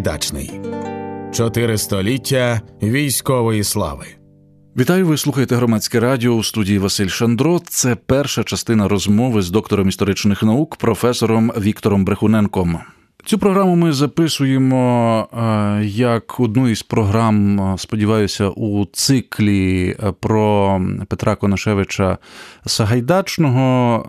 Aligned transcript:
Сагайдачний. 0.00 0.50
Чотири 1.32 1.78
століття 1.78 2.60
військової 2.82 3.64
слави. 3.64 4.04
Вітаю, 4.76 5.06
ви 5.06 5.16
слухаєте 5.16 5.56
громадське 5.56 6.00
радіо 6.00 6.32
у 6.32 6.42
студії 6.42 6.78
Василь 6.78 7.08
Шандро. 7.08 7.60
Це 7.68 7.96
перша 7.96 8.44
частина 8.44 8.88
розмови 8.88 9.42
з 9.42 9.50
доктором 9.50 9.88
історичних 9.88 10.42
наук, 10.42 10.76
професором 10.76 11.52
Віктором 11.58 12.04
Брехуненком. 12.04 12.78
Цю 13.24 13.38
програму 13.38 13.76
ми 13.76 13.92
записуємо 13.92 15.28
е, 15.32 15.84
як 15.84 16.40
одну 16.40 16.68
із 16.68 16.82
програм, 16.82 17.60
е, 17.60 17.78
сподіваюся, 17.78 18.48
у 18.48 18.86
циклі 18.92 19.96
е, 20.02 20.12
про 20.20 20.80
Петра 21.08 21.36
Конашевича 21.36 22.18
Сагайдачного 22.66 24.06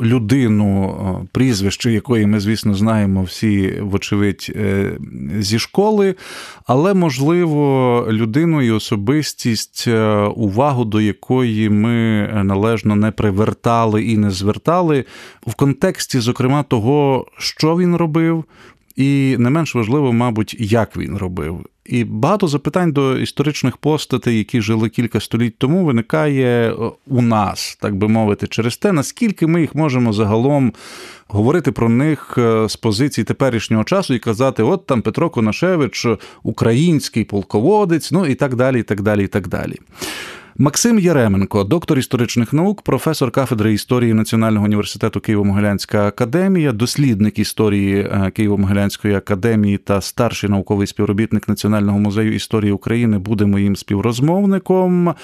людину, 0.00 0.96
е, 1.22 1.26
прізвище 1.32 1.92
якої 1.92 2.26
ми, 2.26 2.40
звісно, 2.40 2.74
знаємо 2.74 3.22
всі, 3.22 3.80
вочевидь, 3.80 4.52
е, 4.56 4.92
зі 5.38 5.58
школи, 5.58 6.14
але, 6.66 6.94
можливо, 6.94 8.06
людину 8.10 8.62
і 8.62 8.70
особистість, 8.70 9.84
е, 9.88 10.16
увагу 10.36 10.84
до 10.84 11.00
якої 11.00 11.70
ми 11.70 12.28
належно 12.44 12.96
не 12.96 13.10
привертали 13.10 14.04
і 14.04 14.16
не 14.16 14.30
звертали 14.30 15.04
в 15.46 15.54
контексті, 15.54 16.20
зокрема, 16.20 16.62
того, 16.62 17.26
що 17.38 17.76
він 17.76 17.96
робив. 17.96 18.44
І 18.98 19.36
не 19.38 19.50
менш 19.50 19.74
важливо, 19.74 20.12
мабуть, 20.12 20.56
як 20.58 20.96
він 20.96 21.16
робив. 21.16 21.66
І 21.86 22.04
багато 22.04 22.48
запитань 22.48 22.92
до 22.92 23.18
історичних 23.18 23.76
постатей, 23.76 24.38
які 24.38 24.60
жили 24.60 24.88
кілька 24.88 25.20
століть 25.20 25.58
тому, 25.58 25.84
виникає 25.84 26.72
е, 26.72 26.74
у 27.06 27.22
нас, 27.22 27.78
так 27.80 27.96
би 27.96 28.08
мовити, 28.08 28.46
через 28.46 28.76
те, 28.76 28.92
наскільки 28.92 29.46
ми 29.46 29.60
їх 29.60 29.74
можемо 29.74 30.12
загалом 30.12 30.72
говорити 31.28 31.72
про 31.72 31.88
них 31.88 32.34
е, 32.38 32.68
з 32.68 32.76
позиції 32.76 33.24
теперішнього 33.24 33.84
часу 33.84 34.14
і 34.14 34.18
казати: 34.18 34.62
от 34.62 34.86
там 34.86 35.02
Петро 35.02 35.30
Конашевич, 35.30 36.06
український 36.42 37.24
полководець, 37.24 38.12
ну 38.12 38.26
і 38.26 38.34
так 38.34 38.54
далі, 38.54 38.80
і 38.80 38.82
так 38.82 39.02
далі, 39.02 39.24
і 39.24 39.28
так 39.28 39.48
далі. 39.48 39.76
Максим 40.60 40.98
Яременко, 40.98 41.64
доктор 41.64 41.98
історичних 41.98 42.52
наук, 42.52 42.82
професор 42.82 43.30
кафедри 43.30 43.72
історії 43.72 44.14
Національного 44.14 44.64
університету 44.64 45.20
Києво-Могилянська 45.20 46.06
академія, 46.06 46.72
дослідник 46.72 47.38
історії 47.38 48.00
е, 48.00 48.32
Києво-Могилянської 48.36 49.16
академії 49.16 49.78
та 49.78 50.00
старший 50.00 50.50
науковий 50.50 50.86
співробітник 50.86 51.48
Національного 51.48 51.98
музею 51.98 52.34
історії 52.34 52.72
України, 52.72 53.18
буде 53.18 53.44
моїм 53.44 53.76
співрозмовником 53.76 55.08
е, 55.08 55.14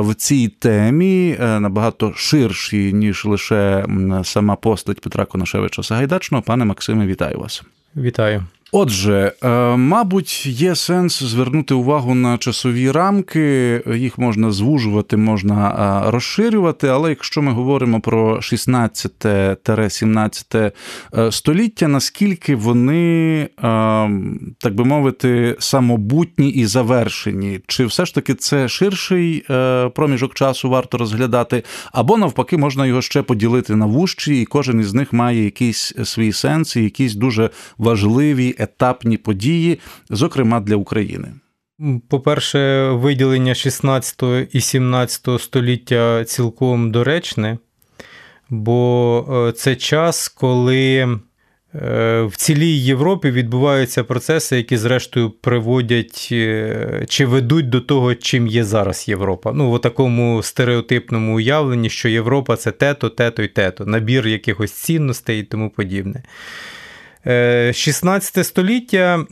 в 0.00 0.14
цій 0.14 0.48
темі 0.48 1.36
е, 1.40 1.60
набагато 1.60 2.12
ширші 2.16 2.92
ніж 2.92 3.24
лише 3.24 3.86
сама 4.24 4.56
постать 4.56 5.00
Петра 5.00 5.24
Конашевича 5.24 5.82
Сагайдачного. 5.82 6.42
Пане 6.42 6.64
Максиме, 6.64 7.06
вітаю 7.06 7.38
вас. 7.38 7.62
Вітаю. 7.96 8.44
Отже, 8.72 9.32
е, 9.42 9.76
мабуть, 9.76 10.46
є 10.46 10.74
сенс 10.74 11.22
звернути 11.22 11.74
увагу 11.74 12.14
на 12.14 12.38
часові 12.38 12.90
рамки. 12.90 13.82
Їх 13.94 14.18
можна 14.18 14.50
звужувати, 14.50 15.16
можна 15.16 16.02
е, 16.06 16.10
розширювати. 16.10 16.88
Але 16.88 17.08
якщо 17.08 17.42
ми 17.42 17.52
говоримо 17.52 18.00
про 18.00 18.36
16-17 18.36 20.72
е, 21.14 21.32
століття, 21.32 21.88
наскільки 21.88 22.56
вони, 22.56 23.48
так 24.58 24.74
би 24.74 24.84
мовити, 24.84 25.56
самобутні 25.58 26.48
і 26.48 26.66
завершені, 26.66 27.60
чи 27.66 27.86
все 27.86 28.04
ж 28.04 28.14
таки 28.14 28.34
це 28.34 28.68
ширший 28.68 29.44
проміжок 29.94 30.34
часу 30.34 30.70
варто 30.70 30.98
розглядати, 30.98 31.62
або 31.92 32.16
навпаки, 32.16 32.56
можна 32.56 32.86
його 32.86 33.02
ще 33.02 33.22
поділити 33.22 33.76
на 33.76 33.86
вущі, 33.86 34.42
і 34.42 34.44
кожен 34.44 34.80
із 34.80 34.94
них 34.94 35.12
має 35.12 35.44
якийсь 35.44 35.94
свій 36.04 36.32
сенс 36.32 36.76
і 36.76 36.82
якісь 36.82 37.14
дуже 37.14 37.50
важливі 37.78 38.54
етапні 38.60 39.16
події, 39.16 39.78
зокрема 40.10 40.60
для 40.60 40.76
України? 40.76 41.32
По-перше, 42.08 42.90
виділення 42.90 43.54
16 43.54 44.22
і 44.52 44.60
17 44.60 45.40
століття 45.40 46.24
цілком 46.24 46.90
доречне, 46.90 47.58
бо 48.50 49.48
е, 49.48 49.52
це 49.52 49.76
час, 49.76 50.28
коли 50.28 50.96
е, 50.98 52.22
в 52.22 52.36
цілій 52.36 52.78
Європі 52.78 53.30
відбуваються 53.30 54.04
процеси, 54.04 54.56
які, 54.56 54.76
зрештою, 54.76 55.30
приводять 55.30 56.28
е, 56.32 57.06
чи 57.08 57.26
ведуть 57.26 57.68
до 57.68 57.80
того, 57.80 58.14
чим 58.14 58.46
є 58.46 58.64
зараз 58.64 59.08
Європа. 59.08 59.52
Ну, 59.52 59.72
в 59.72 59.80
такому 59.80 60.42
стереотипному 60.42 61.36
уявленні, 61.36 61.90
що 61.90 62.08
Європа 62.08 62.56
це 62.56 62.70
тето, 62.70 63.08
тето 63.08 63.42
і 63.42 63.48
тето, 63.48 63.86
набір 63.86 64.28
якихось 64.28 64.72
цінностей 64.72 65.40
і 65.40 65.42
тому 65.42 65.70
подібне. 65.70 66.22
16 67.24 68.38
е, 68.38 68.44
століття 68.44 69.24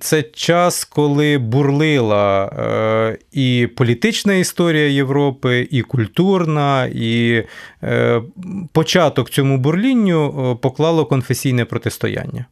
це 0.00 0.22
час, 0.22 0.84
коли 0.84 1.38
бурлила 1.38 2.46
е, 2.46 3.18
і 3.32 3.68
політична 3.76 4.34
історія 4.34 4.88
Європи, 4.88 5.68
і 5.70 5.82
культурна, 5.82 6.90
і 6.94 7.44
е, 7.82 8.22
початок 8.72 9.30
цьому 9.30 9.58
бурлінню 9.58 10.58
поклало 10.62 11.06
конфесійне 11.06 11.64
протистояння. 11.64 12.46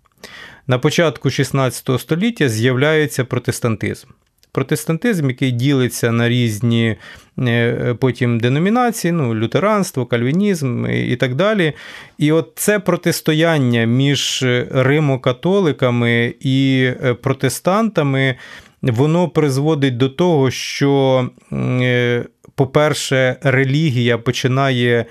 На 0.66 0.78
початку 0.78 1.31
16 1.31 2.00
століття 2.00 2.48
з'являється 2.48 3.25
протестантизм 3.25 4.08
протестантизм, 4.52 5.28
який 5.28 5.50
ділиться 5.50 6.12
на 6.12 6.28
різні 6.28 6.96
е, 7.38 7.94
потім 8.00 8.40
деномінації, 8.40 9.12
ну, 9.12 9.34
лютеранство, 9.34 10.06
кальвінізм 10.06 10.86
і 10.86 11.16
так 11.16 11.34
далі. 11.34 11.72
І 12.18 12.32
от 12.32 12.52
це 12.56 12.78
протистояння 12.78 13.84
між 13.84 14.44
римокатоликами 14.70 16.34
і 16.40 16.88
е, 17.04 17.14
протестантами, 17.14 18.36
воно 18.82 19.28
призводить 19.28 19.96
до 19.96 20.08
того, 20.08 20.50
що, 20.50 21.28
е, 21.52 22.24
по-перше, 22.54 23.36
релігія 23.42 24.19
починає 24.19 25.06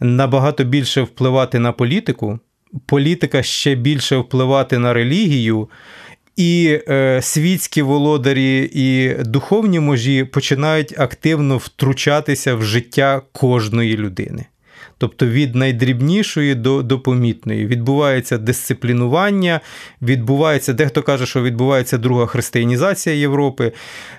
набагато 0.00 0.64
більше 0.64 1.02
впливати 1.02 1.58
на 1.58 1.72
політику. 1.72 2.38
Політика 2.86 3.42
ще 3.42 3.74
більше 3.74 4.16
впливати 4.16 4.78
на 4.78 4.92
релігію, 4.92 5.68
і 6.36 6.80
е, 6.88 7.22
світські 7.22 7.82
володарі 7.82 8.70
і 8.72 9.14
духовні 9.24 9.80
можі 9.80 10.24
починають 10.24 10.98
активно 10.98 11.56
втручатися 11.56 12.54
в 12.54 12.62
життя 12.62 13.22
кожної 13.32 13.96
людини 13.96 14.46
тобто 14.98 15.26
від 15.26 15.54
найдрібнішої 15.54 16.54
до 16.54 16.82
до 16.82 17.00
помітної. 17.00 17.66
Відбувається 17.66 18.38
дисциплінування, 18.38 19.60
відбувається, 20.02 20.72
дехто 20.72 21.02
каже, 21.02 21.26
що 21.26 21.42
відбувається 21.42 21.98
друга 21.98 22.26
християнізація 22.26 23.16
Європи. 23.16 23.72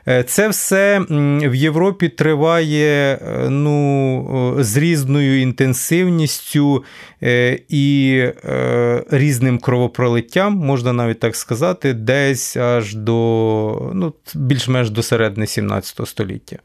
Е, 0.07 0.23
це 0.23 0.49
все 0.49 1.05
в 1.41 1.55
Європі 1.55 2.09
триває 2.09 3.13
е, 3.13 3.49
ну, 3.49 4.55
з 4.59 4.77
різною 4.77 5.41
інтенсивністю 5.41 6.83
е, 7.23 7.59
і 7.69 8.23
різним 9.12 9.59
кровопролиттям, 9.59 10.53
можна 10.53 10.94
навіть 10.94 11.19
так 11.19 11.35
сказати, 11.35 11.94
десь 11.94 12.57
аж 12.57 12.95
до 12.95 13.91
ну, 13.94 14.13
більш-менш 14.35 14.89
до 14.89 15.03
середини 15.03 15.47
17 15.47 16.07
століття. 16.07 16.57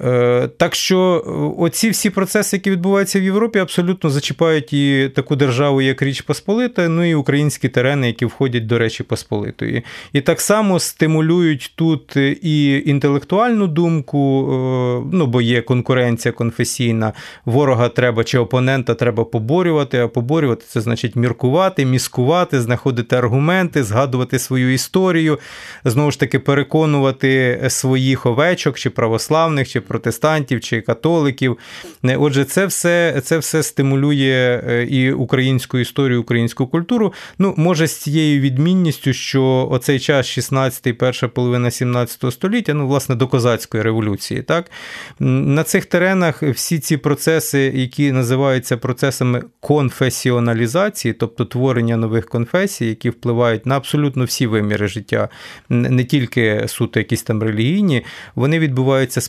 Е, 0.00 0.48
так 0.56 0.74
що 0.74 1.24
е, 1.26 1.62
оці 1.62 1.90
всі 1.90 2.10
процеси, 2.10 2.56
які 2.56 2.70
відбуваються 2.70 3.20
в 3.20 3.22
Європі, 3.22 3.58
абсолютно 3.58 4.10
зачіпають 4.10 4.72
і 4.72 5.10
таку 5.14 5.36
державу, 5.36 5.82
як 5.82 6.02
Річ 6.02 6.20
Посполита, 6.20 6.88
ну 6.88 7.10
і 7.10 7.14
українські 7.14 7.68
терени, 7.68 8.06
які 8.06 8.24
входять 8.24 8.66
до 8.66 8.78
Речі 8.78 9.02
Посполитої. 9.02 9.82
І 10.12 10.20
так 10.20 10.40
само 10.40 10.78
стимулюють 10.78 11.72
тут 11.76 12.16
і 12.42 12.82
інтелектуальну 12.86 13.66
думку, 13.66 14.48
е, 14.52 15.08
ну 15.12 15.26
бо 15.26 15.40
є 15.40 15.62
конкуренція 15.62 16.32
конфесійна, 16.32 17.12
ворога 17.44 17.88
треба 17.88 18.24
чи 18.24 18.38
опонента 18.38 18.94
треба 18.94 19.24
поборювати, 19.24 19.98
а 19.98 20.08
поборювати 20.08 20.64
це 20.68 20.80
значить 20.80 21.16
міркувати, 21.16 21.84
міскувати, 21.86 22.60
знаходити 22.60 23.16
аргументи, 23.16 23.84
згадувати 23.84 24.38
свою 24.38 24.72
історію, 24.72 25.38
знову 25.84 26.10
ж 26.10 26.20
таки 26.20 26.38
переконувати 26.38 27.60
своїх 27.68 28.26
овечок 28.26 28.78
чи 28.78 28.90
православних. 28.90 29.68
чи 29.68 29.81
протестантів 29.82 30.60
чи 30.60 30.80
католиків. 30.80 31.58
Отже, 32.02 32.44
це 32.44 32.66
все 32.66 33.20
це 33.24 33.38
все 33.38 33.62
стимулює 33.62 34.62
е, 34.68 34.86
і 34.90 35.12
українську 35.12 35.78
історію, 35.78 36.20
українську 36.20 36.66
культуру. 36.66 37.12
Ну, 37.38 37.54
може, 37.56 37.86
з 37.86 37.96
цією 37.96 38.40
відмінністю, 38.40 39.12
що 39.12 39.68
оцей 39.70 40.00
час, 40.00 40.26
16 40.26 40.86
й 40.86 40.92
перша 40.92 41.28
половина 41.28 41.70
17 41.70 42.32
століття, 42.32 42.74
ну, 42.74 42.86
власне, 42.86 43.14
до 43.14 43.28
козацької 43.28 43.82
революції, 43.82 44.42
так 44.42 44.70
на 45.18 45.64
цих 45.64 45.86
теренах 45.86 46.42
всі 46.42 46.78
ці 46.78 46.96
процеси, 46.96 47.72
які 47.74 48.12
називаються 48.12 48.76
процесами 48.76 49.42
конфесіоналізації, 49.60 51.14
тобто 51.14 51.44
творення 51.44 51.96
нових 51.96 52.26
конфесій, 52.28 52.86
які 52.86 53.10
впливають 53.10 53.66
на 53.66 53.76
абсолютно 53.76 54.24
всі 54.24 54.46
виміри 54.46 54.88
життя, 54.88 55.28
не 55.68 56.04
тільки 56.04 56.64
суто 56.68 57.00
якісь 57.00 57.22
там 57.22 57.42
релігійні, 57.42 58.04
вони 58.34 58.58
відбуваються 58.58 59.20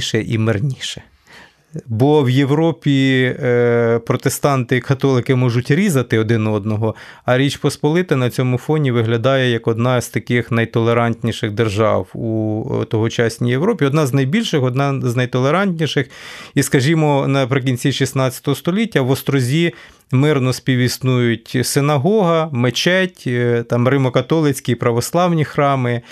спокійніше 0.00 0.22
і 0.22 0.38
мирніше. 0.38 1.02
Бо 1.86 2.22
в 2.22 2.30
Європі 2.30 3.34
е, 3.40 4.00
протестанти 4.06 4.76
і 4.76 4.80
католики 4.80 5.34
можуть 5.34 5.70
різати 5.70 6.18
один 6.18 6.46
одного, 6.46 6.94
а 7.24 7.38
Річ 7.38 7.56
Посполита 7.56 8.16
на 8.16 8.30
цьому 8.30 8.58
фоні 8.58 8.90
виглядає 8.90 9.50
як 9.50 9.68
одна 9.68 10.00
з 10.00 10.08
таких 10.08 10.50
найтолерантніших 10.50 11.50
держав 11.50 12.08
у 12.14 12.84
тогочасній 12.90 13.50
Європі. 13.50 13.84
Одна 13.84 14.06
з 14.06 14.14
найбільших, 14.14 14.62
одна 14.62 15.00
з 15.00 15.16
найтолерантніших. 15.16 16.08
І, 16.54 16.62
скажімо, 16.62 17.26
наприкінці 17.28 17.92
16 17.92 18.56
століття 18.56 19.02
в 19.02 19.10
Острозі 19.10 19.74
мирно 20.10 20.52
співіснують 20.52 21.58
синагога, 21.62 22.48
мечеть, 22.52 23.24
е, 23.26 23.62
там 23.62 23.88
римокатолицькі 23.88 24.74
православні 24.74 25.44
храми. 25.44 26.02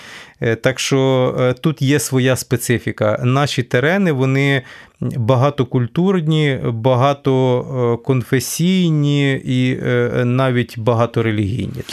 Е, 0.41 0.55
так 0.55 0.79
що 0.79 1.35
е, 1.39 1.53
тут 1.53 1.81
є 1.81 1.99
своя 1.99 2.35
специфіка. 2.35 3.21
Наші 3.23 3.63
терени 3.63 4.11
вони 4.11 4.61
багатокультурні, 5.01 6.59
багатоконфесійні 6.63 9.33
і 9.33 9.79
навіть 10.25 10.79
багаторелігійні. 10.79 11.83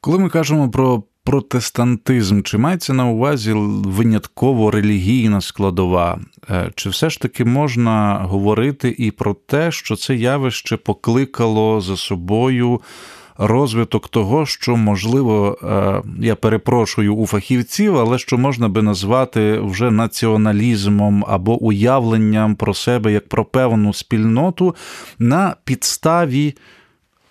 Коли 0.00 0.18
ми 0.18 0.28
кажемо 0.28 0.70
про 0.70 1.02
протестантизм, 1.24 2.42
чи 2.42 2.58
мається 2.58 2.92
на 2.92 3.06
увазі 3.06 3.52
винятково 3.84 4.70
релігійна 4.70 5.40
складова? 5.40 6.20
Е, 6.50 6.70
чи 6.74 6.88
все 6.88 7.10
ж 7.10 7.20
таки 7.20 7.44
можна 7.44 8.20
говорити 8.22 8.94
і 8.98 9.10
про 9.10 9.34
те, 9.34 9.72
що 9.72 9.96
це 9.96 10.14
явище 10.14 10.76
покликало 10.76 11.80
за 11.80 11.96
собою? 11.96 12.80
Розвиток 13.38 14.08
того, 14.08 14.46
що 14.46 14.76
можливо, 14.76 15.58
е, 15.62 16.02
я 16.20 16.34
перепрошую 16.34 17.14
у 17.16 17.26
фахівців, 17.26 17.96
але 17.96 18.18
що 18.18 18.38
можна 18.38 18.68
би 18.68 18.82
назвати 18.82 19.58
вже 19.58 19.90
націоналізмом 19.90 21.24
або 21.28 21.62
уявленням 21.62 22.54
про 22.56 22.74
себе 22.74 23.12
як 23.12 23.28
про 23.28 23.44
певну 23.44 23.92
спільноту 23.92 24.74
на 25.18 25.56
підставі 25.64 26.54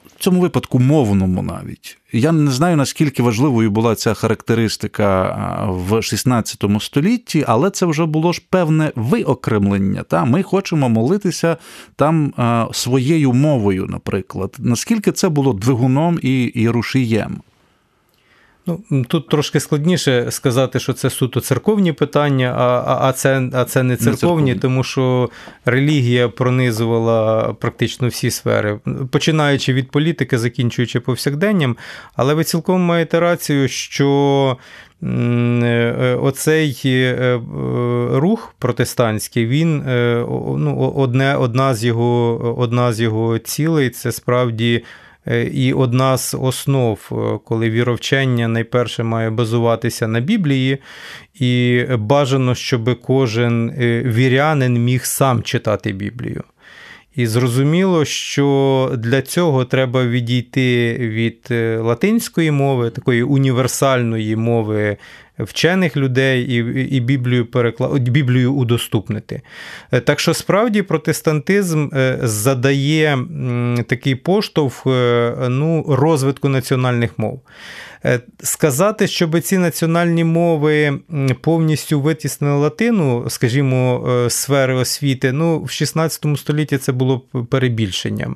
в 0.06 0.24
цьому 0.24 0.42
випадку 0.42 0.80
мовному 0.80 1.42
навіть. 1.42 1.98
Я 2.16 2.32
не 2.32 2.52
знаю, 2.52 2.78
наскільки 2.78 3.24
важливою 3.24 3.72
була 3.72 3.96
ця 3.96 4.14
характеристика 4.14 5.36
в 5.70 6.02
16 6.02 6.64
столітті, 6.80 7.46
але 7.48 7.70
це 7.70 7.86
вже 7.86 8.06
було 8.06 8.34
ж 8.34 8.42
певне 8.50 8.92
виокремлення. 8.96 10.04
Та? 10.04 10.26
Ми 10.26 10.44
хочемо 10.44 10.90
молитися 10.90 11.58
там 11.96 12.34
своєю 12.74 13.34
мовою, 13.34 13.86
наприклад. 13.90 14.56
Наскільки 14.60 15.12
це 15.12 15.30
було 15.30 15.54
двигуном 15.54 16.20
і, 16.22 16.44
і 16.44 16.70
рушієм? 16.70 17.42
Ну, 18.66 19.06
Тут 19.08 19.30
трошки 19.30 19.60
складніше 19.60 20.32
сказати, 20.32 20.80
що 20.80 20.94
це 20.94 21.10
суто 21.10 21.42
церковні 21.42 21.94
питання, 21.94 22.56
а 22.58 22.98
а, 23.10 23.14
це 23.14 23.50
а 23.54 23.66
це 23.66 23.84
не 23.84 23.96
церковні, 23.96 24.12
не 24.12 24.18
церковні, 24.18 24.56
тому 24.56 24.84
що 24.84 25.30
релігія 25.66 26.30
пронизувала 26.30 27.54
практично 27.54 28.08
всі 28.08 28.32
сфери, 28.32 28.80
починаючи 29.12 29.74
від 29.74 29.92
політики, 29.92 30.38
закінчуючи 30.38 31.00
повсякденням. 31.00 31.78
Але 32.16 32.34
ви 32.34 32.44
цілком 32.44 32.82
маєте 32.82 33.20
рацію, 33.20 33.68
що 33.68 34.58
е, 35.04 36.18
оцей 36.22 36.82
е, 36.86 37.40
рух 38.12 38.56
протестантський, 38.60 39.46
він 39.46 39.82
е, 39.82 40.26
ну, 40.58 40.94
одне, 40.96 41.36
одна, 41.36 41.76
з 41.76 41.86
його, 41.86 42.56
одна 42.58 42.94
з 42.94 43.02
його 43.02 43.40
цілей 43.40 43.90
це 43.90 44.12
справді. 44.12 44.84
Е, 45.28 45.44
і 45.44 45.74
одна 45.74 46.18
з 46.18 46.38
основ, 46.42 47.10
е, 47.12 47.40
коли 47.46 47.70
віровчення 47.70 48.48
найперше 48.48 49.04
має 49.04 49.30
базуватися 49.30 50.08
на 50.08 50.20
Біблії, 50.20 50.78
і 51.34 51.84
бажано, 51.98 52.56
щоб 52.56 53.02
кожен 53.02 53.70
е, 53.70 54.04
вірянин 54.06 54.84
міг 54.84 55.06
сам 55.06 55.44
читати 55.44 55.92
Біблію. 55.92 56.44
І 57.16 57.28
зрозуміло, 57.28 58.06
що 58.06 58.92
для 58.98 59.22
цього 59.22 59.66
треба 59.66 60.06
відійти 60.06 60.98
від 61.00 61.48
латинської 61.86 62.52
мови, 62.52 62.90
такої 62.90 63.24
універсальної 63.24 64.36
мови 64.36 64.98
вчених 65.40 65.98
людей 65.98 66.42
і 66.44 66.56
і 66.96 67.00
Біблію 67.00 67.46
перекла... 67.46 68.00
Біблію 68.00 68.54
удоступнити. 68.54 69.42
Е, 69.92 70.00
так 70.00 70.20
що 70.20 70.34
справді 70.34 70.82
протестантизм 70.82 71.90
е, 71.94 72.20
задає 72.22 73.20
такий 73.88 74.16
поштовх 74.16 74.88
е, 74.88 75.36
ну, 75.50 75.86
розвитку 75.90 76.50
національних 76.50 77.20
мов. 77.20 77.42
Сказати, 78.44 79.08
щоб 79.08 79.42
ці 79.42 79.58
національні 79.58 80.24
мови 80.24 81.00
повністю 81.42 82.02
витіснили 82.02 82.58
латину, 82.58 83.26
скажімо, 83.30 84.08
сфери 84.30 84.74
освіти, 84.74 85.32
ну, 85.32 85.64
в 85.64 85.70
16 85.70 86.26
столітті 86.38 86.78
це 86.78 86.92
було 86.92 87.20
перебільшенням. 87.50 88.36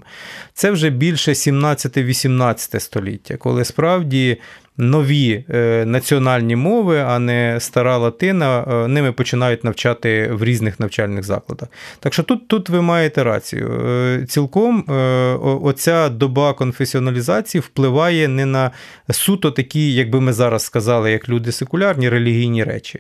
Це 0.54 0.72
вже 0.72 0.90
більше 0.90 1.32
17-18 1.32 2.80
століття, 2.80 3.38
коли 3.38 3.66
справді 3.66 4.38
нові 4.78 5.46
е, 5.50 5.86
національні 5.86 6.56
мови, 6.56 7.00
а 7.00 7.20
не 7.20 7.58
стара 7.60 7.98
латина, 7.98 8.66
е, 8.68 8.88
ними 8.88 9.12
починають 9.12 9.64
навчати 9.64 10.30
в 10.32 10.44
різних 10.44 10.80
навчальних 10.80 11.24
закладах. 11.24 11.70
Так 12.00 12.14
що 12.14 12.24
тут 12.24 12.48
тут 12.48 12.70
ви 12.70 12.82
маєте 12.82 13.24
рацію. 13.24 13.72
Е, 13.72 14.26
цілком 14.26 14.86
оця 15.64 16.10
доба 16.10 16.54
конфесіоналізації 16.54 17.62
впливає 17.62 18.28
не 18.28 18.46
на 18.46 18.72
суто 19.12 19.52
такі, 19.52 19.94
як 19.94 20.10
би 20.10 20.22
ми 20.22 20.34
зараз 20.34 20.64
сказали, 20.64 21.12
як 21.12 21.30
люди 21.30 21.52
секулярні, 21.52 22.10
релігійні 22.10 22.64
речі. 22.64 23.00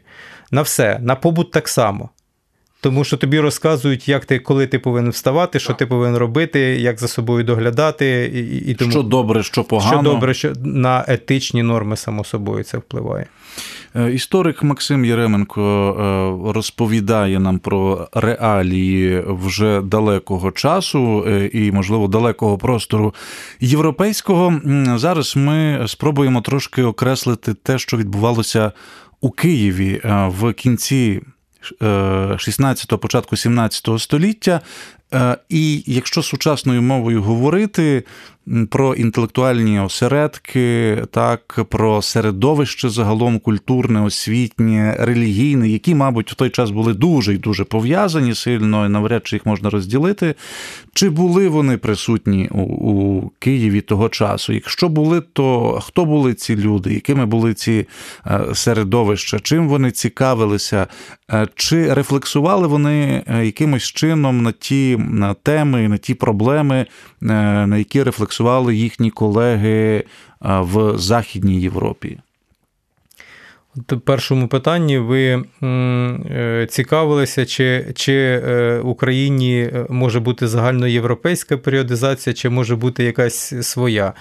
На 0.52 0.62
все, 0.62 1.00
на 1.02 1.16
побут 1.16 1.52
так 1.52 1.68
само. 1.68 2.10
Тому 2.82 3.04
що 3.04 3.18
тобі 3.18 3.40
розказують, 3.40 4.10
як 4.10 4.26
ти, 4.26 4.40
коли 4.40 4.68
ти 4.68 4.80
повинен 4.80 5.12
вставати, 5.12 5.60
що 5.60 5.74
ти 5.74 5.86
повинен 5.86 6.18
робити, 6.18 6.60
як 6.60 7.00
за 7.00 7.08
собою 7.08 7.44
доглядати, 7.44 8.32
і 8.34 8.72
і 8.72 8.74
тому 8.74 8.92
що 8.92 9.04
добре, 9.04 9.44
що 9.44 9.64
погано. 9.64 10.02
Що 10.02 10.12
добре, 10.12 10.34
що 10.34 10.54
на 10.64 11.06
етичні 11.08 11.64
норми, 11.64 11.98
само 11.98 12.24
собою, 12.24 12.64
це 12.64 12.78
впливає. 12.78 13.28
Е, 13.96 14.12
історик 14.12 14.64
Максим 14.64 15.06
Єременко 15.06 15.62
е, 15.62 16.54
розповідає 16.54 17.40
нам 17.40 17.60
про 17.60 18.08
реалії 18.14 19.24
вже 19.28 19.82
далекого 19.82 20.52
часу 20.52 21.24
е, 21.28 21.50
і, 21.54 21.72
можливо, 21.72 22.08
далекого 22.08 22.58
простору 22.58 23.14
європейського. 23.60 24.62
Зараз 24.96 25.36
ми 25.38 25.84
спробуємо 25.88 26.42
трошки 26.42 26.84
окреслити 26.84 27.54
те, 27.54 27.78
що 27.78 27.98
відбувалося 27.98 28.72
у 29.22 29.32
Києві 29.32 30.02
в 30.28 30.54
кінці. 30.54 31.22
16-го, 31.82 32.98
початку 32.98 33.36
17 33.36 33.88
століття. 34.00 34.62
Е, 35.14 35.38
і 35.50 35.84
якщо 35.86 36.24
сучасною 36.24 36.82
мовою 36.82 37.22
говорити, 37.22 38.04
про 38.70 38.96
інтелектуальні 38.96 39.80
осередки, 39.80 40.98
так, 41.12 41.60
про 41.70 42.02
середовище 42.02 42.90
загалом 42.90 43.40
культурне, 43.40 44.02
освітнє, 44.02 44.96
релігійне, 45.00 45.70
які, 45.70 45.96
мабуть, 45.96 46.32
в 46.32 46.36
той 46.36 46.50
час 46.50 46.70
були 46.70 46.94
дуже 46.94 47.34
і 47.34 47.38
дуже 47.38 47.64
пов'язані 47.64 48.36
сильно, 48.36 48.86
і 48.86 48.90
навряд 48.90 49.28
чи 49.28 49.36
їх 49.36 49.46
можна 49.46 49.70
розділити. 49.70 50.36
Чи 50.94 51.10
були 51.10 51.48
вони 51.48 51.78
присутні 51.78 52.50
у, 52.52 52.62
у 52.62 53.30
Києві 53.40 53.82
того 53.82 54.10
часу? 54.10 54.54
Якщо 54.54 54.90
були, 54.90 55.22
то 55.22 55.80
хто 55.84 56.06
були 56.06 56.34
ці 56.34 56.56
люди, 56.56 56.94
якими 56.94 57.26
були 57.26 57.54
ці 57.54 57.88
е, 58.28 58.42
середовища, 58.54 59.40
чим 59.40 59.68
вони 59.68 59.92
цікавилися, 59.92 60.88
е, 61.34 61.48
чи 61.56 61.94
рефлексували 61.94 62.68
вони 62.68 63.24
якимось 63.44 63.84
чином 63.84 64.44
на 64.44 64.52
ті 64.52 64.97
на 64.98 65.34
теми, 65.34 65.88
на 65.88 65.98
ті 65.98 66.14
проблеми, 66.14 66.86
на 67.22 67.78
які 67.78 68.04
рефлексували? 68.04 68.76
їхні 68.76 69.12
колеги 69.12 70.04
в 70.42 70.98
Західній 70.98 71.62
Європі? 71.62 72.20
Першому 74.06 74.48
питанні 74.48 74.98
ви 74.98 75.44
е, 75.64 76.68
цікавилися, 76.70 77.46
чи 77.46 77.86
чи 77.96 78.14
е, 78.14 78.80
Україні 78.84 79.60
е, 79.60 79.86
може 79.90 80.20
бути 80.20 80.48
загальноєвропейська 80.48 81.58
періодизація, 81.58 82.34
чи 82.34 82.50
може 82.50 82.76
бути 82.76 83.04
якась 83.04 83.68
своя. 83.68 84.14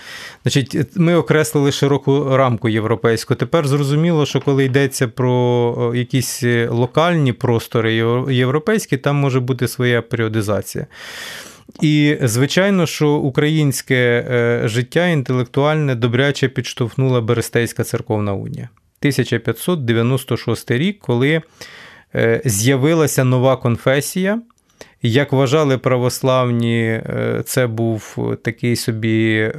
Значить, 0.42 0.76
Ми 0.96 1.14
окреслили 1.14 1.72
широку 1.72 2.36
рамку 2.36 2.68
європейську. 2.68 3.34
Тепер 3.34 3.68
зрозуміло, 3.68 4.26
що 4.26 4.40
коли 4.40 4.64
йдеться 4.64 5.08
про 5.08 5.92
якісь 5.94 6.42
локальні 6.68 7.32
простори 7.32 7.94
європейські, 8.30 8.96
там 8.96 9.16
може 9.16 9.40
бути 9.40 9.68
своя 9.68 10.02
періодизація. 10.02 10.86
І, 11.82 12.16
звичайно, 12.22 12.86
що 12.86 13.10
українське 13.10 14.24
життя 14.64 15.06
інтелектуальне 15.06 15.94
добряче 15.94 16.48
підштовхнула 16.48 17.20
Берестейська 17.20 17.84
церковна 17.84 18.34
унія. 18.34 18.68
1596 19.00 20.70
рік, 20.70 20.98
коли 20.98 21.42
е, 22.14 22.40
з'явилася 22.44 23.24
нова 23.24 23.56
конфесія, 23.56 24.40
Як 25.02 25.32
вважали 25.32 25.78
православні, 25.78 27.02
це 27.44 27.66
був 27.66 28.18
такий 28.42 28.76
собі 28.76 29.52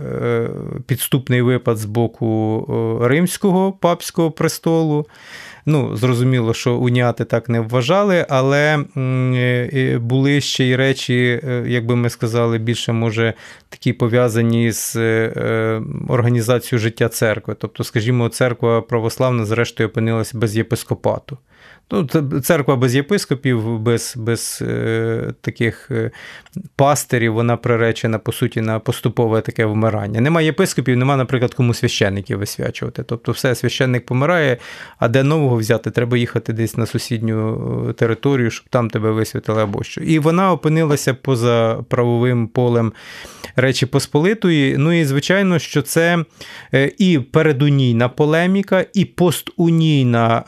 підступний 0.86 1.42
випад 1.42 1.78
з 1.78 1.86
боку 1.86 3.00
римського 3.04 3.72
папського 3.72 4.32
престолу. 4.32 5.08
Ну, 5.70 5.98
зрозуміло, 5.98 6.54
що 6.54 6.76
уніати 6.76 7.26
так 7.26 7.50
не 7.50 7.60
вважали, 7.60 8.26
але 8.30 8.78
були 10.02 10.42
ще 10.42 10.64
й 10.64 10.76
речі, 10.76 11.42
е, 11.44 11.64
як 11.68 11.86
би 11.86 11.96
ми 11.96 12.10
сказали, 12.10 12.58
більше 12.58 12.92
може 12.92 13.34
такі 13.70 13.94
пов'язані 13.94 14.72
з 14.72 14.96
е, 14.96 15.82
організацією 16.08 16.82
життя 16.82 17.10
церкви. 17.10 17.56
Тобто, 17.60 17.84
скажімо, 17.84 18.30
церква 18.30 18.82
православна, 18.82 19.46
зрештою, 19.46 19.90
опинилася 19.90 20.38
без 20.38 20.58
єпископату. 20.58 21.38
Ну, 21.92 22.06
Церква 22.42 22.76
без 22.76 22.96
єпископів, 22.96 23.80
без 23.80 24.14
без 24.18 24.60
е, 24.62 25.34
таких 25.42 25.92
е, 25.92 26.12
пастирів, 26.76 27.34
вона 27.34 27.58
приречена, 27.58 28.20
по 28.20 28.32
суті, 28.32 28.62
на 28.62 28.80
поступове 28.80 29.42
таке 29.42 29.66
вмирання. 29.66 30.22
Нема 30.22 30.42
єпископів, 30.42 30.98
нема, 30.98 31.18
наприклад, 31.18 31.54
кому 31.54 31.74
священників 31.74 32.40
висвячувати. 32.40 33.04
Тобто, 33.04 33.32
все, 33.32 33.56
священник 33.56 34.06
помирає, 34.06 34.58
а 35.00 35.08
де 35.08 35.24
нового 35.24 35.56
взяти, 35.56 35.92
треба 35.92 36.18
їхати 36.18 36.54
десь 36.54 36.78
на 36.78 36.86
сусідню 36.86 37.88
е, 37.90 37.94
територію, 37.94 38.52
щоб 38.52 38.70
там 38.70 38.90
тебе 38.90 39.12
висвятили 39.12 39.64
або 39.64 39.84
що. 39.84 40.02
І 40.02 40.20
вона 40.20 40.52
опинилася 40.52 41.14
поза 41.14 41.84
правовим 41.90 42.48
полем 42.48 42.94
Речі 43.56 43.86
Посполитої. 43.86 44.78
Ну 44.78 44.94
і 44.94 45.06
звичайно, 45.06 45.60
що 45.60 45.82
це 45.82 46.26
е, 46.74 46.92
і 46.98 47.20
передунійна 47.20 48.10
полеміка, 48.10 48.86
і 48.94 49.06
постунійна 49.06 50.44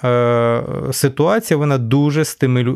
е, 0.90 0.94
ситуація 1.30 1.58
вона 1.58 1.78
дуже 1.78 2.26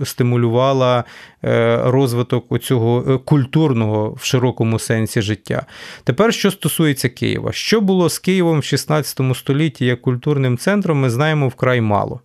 стимулювала 0.05 1.03
е, 1.43 1.79
розвиток 1.83 2.59
цього 2.59 3.19
культурного 3.19 4.13
в 4.19 4.23
широкому 4.23 4.79
сенсі 4.79 5.21
життя. 5.21 5.65
Тепер, 6.03 6.33
що 6.33 6.51
стосується 6.51 7.09
Києва, 7.09 7.51
що 7.51 7.81
було 7.81 8.09
з 8.09 8.19
Києвом 8.19 8.59
в 8.59 8.63
16 8.63 9.19
столітті 9.35 9.85
як 9.85 10.01
культурним 10.01 10.57
центром, 10.57 10.99
ми 10.99 11.09
знаємо 11.09 11.47
вкрай 11.47 11.81
мало. 11.81 12.21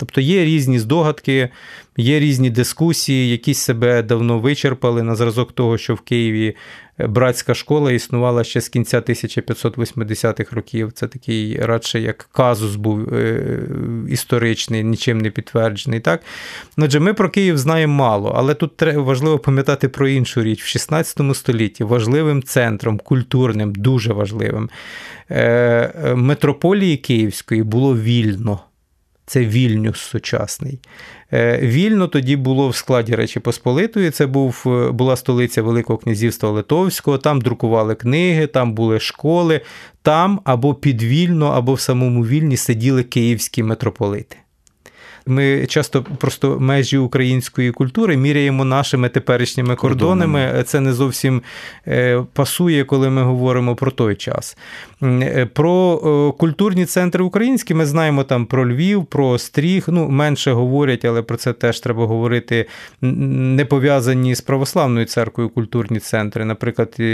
Тобто 0.00 0.20
є 0.20 0.44
різні 0.44 0.78
здогадки, 0.78 1.48
є 1.96 2.20
різні 2.20 2.50
дискусії, 2.50 3.30
якісь 3.30 3.58
себе 3.58 4.02
давно 4.02 4.38
вичерпали 4.38 5.02
на 5.02 5.14
зразок 5.14 5.52
того, 5.52 5.78
що 5.78 5.94
в 5.94 6.00
Києві 6.00 6.56
е, 7.00 7.06
братська 7.06 7.54
школа 7.54 7.92
існувала 7.92 8.44
ще 8.44 8.60
з 8.60 8.68
кінця 8.68 9.00
1580-х 9.00 10.56
років. 10.56 10.92
Це 10.92 11.06
такий 11.06 11.56
радше 11.56 12.00
як 12.00 12.28
казус 12.32 12.76
був 12.76 13.14
е, 13.14 13.58
історичний, 14.08 14.84
нічим 14.84 15.18
не 15.18 15.30
підтверджений. 15.30 16.00
Так? 16.00 16.22
Отже, 16.76 17.00
ми 17.00 17.14
про 17.14 17.30
Київ 17.30 17.58
знаємо 17.58 17.94
мало, 17.94 18.34
але 18.36 18.54
тут 18.54 18.76
треба 18.76 19.02
важливо 19.02 19.38
пам'ятати 19.38 19.88
про 19.88 20.08
іншу 20.08 20.42
річ. 20.42 20.62
В 20.62 20.66
16 20.66 21.20
столітті 21.34 21.84
важливим 21.84 22.42
центром, 22.42 22.98
культурним, 22.98 23.72
дуже 23.72 24.12
важливим 24.12 24.70
е, 25.30 26.12
метрополії 26.14 26.96
Київської 26.96 27.62
було 27.62 27.96
вільно 27.96 28.60
це 29.30 29.40
Вільнюс 29.40 29.98
сучасний. 29.98 30.80
Е, 31.32 31.58
Вільно 31.62 32.08
тоді 32.08 32.36
було 32.36 32.68
в 32.68 32.76
складі 32.76 33.14
Речі 33.14 33.40
Посполитої. 33.40 34.10
Це 34.10 34.26
був, 34.26 34.64
е, 34.66 34.90
була 34.90 35.16
столиця 35.16 35.62
Великого 35.62 35.98
князівства 35.98 36.50
Литовського, 36.50 37.18
там 37.18 37.40
друкували 37.40 37.94
книги, 37.94 38.46
там 38.46 38.74
були 38.74 39.00
школи, 39.00 39.60
там 40.02 40.40
або 40.44 40.74
під 40.74 41.02
Вільно, 41.02 41.46
або 41.46 41.74
в 41.74 41.80
самому 41.80 42.26
Вільні 42.26 42.56
сиділи 42.56 43.02
київські 43.02 43.62
митрополити. 43.62 44.36
Ми 45.30 45.66
часто 45.66 46.02
просто 46.02 46.60
межі 46.60 46.98
української 46.98 47.72
культури 47.72 48.16
міряємо 48.16 48.64
нашими 48.64 49.08
теперішніми 49.08 49.76
кордонами. 49.76 50.64
Це 50.66 50.80
не 50.80 50.92
зовсім 50.92 51.42
е, 51.88 52.24
пасує, 52.32 52.84
коли 52.84 53.10
ми 53.10 53.22
говоримо 53.22 53.76
про 53.76 53.90
той 53.90 54.14
час. 54.14 54.56
Е, 55.02 55.46
про 55.46 55.96
культурні 56.38 56.86
центри 56.86 57.24
українські 57.24 57.74
ми 57.74 57.86
знаємо 57.86 58.24
там 58.24 58.46
про 58.46 58.68
Львів, 58.68 59.04
про 59.04 59.28
Остріг. 59.28 59.84
Ну, 59.88 60.08
менше 60.08 60.52
говорять, 60.52 61.04
але 61.04 61.22
про 61.22 61.36
це 61.36 61.52
теж 61.52 61.80
треба 61.80 62.06
говорити. 62.06 62.66
Не 63.00 63.64
пов'язані 63.64 64.34
з 64.34 64.40
православною 64.40 65.06
церквою 65.06 65.50
культурні 65.50 65.98
центри, 65.98 66.44
наприклад, 66.44 66.94
е, 67.00 67.04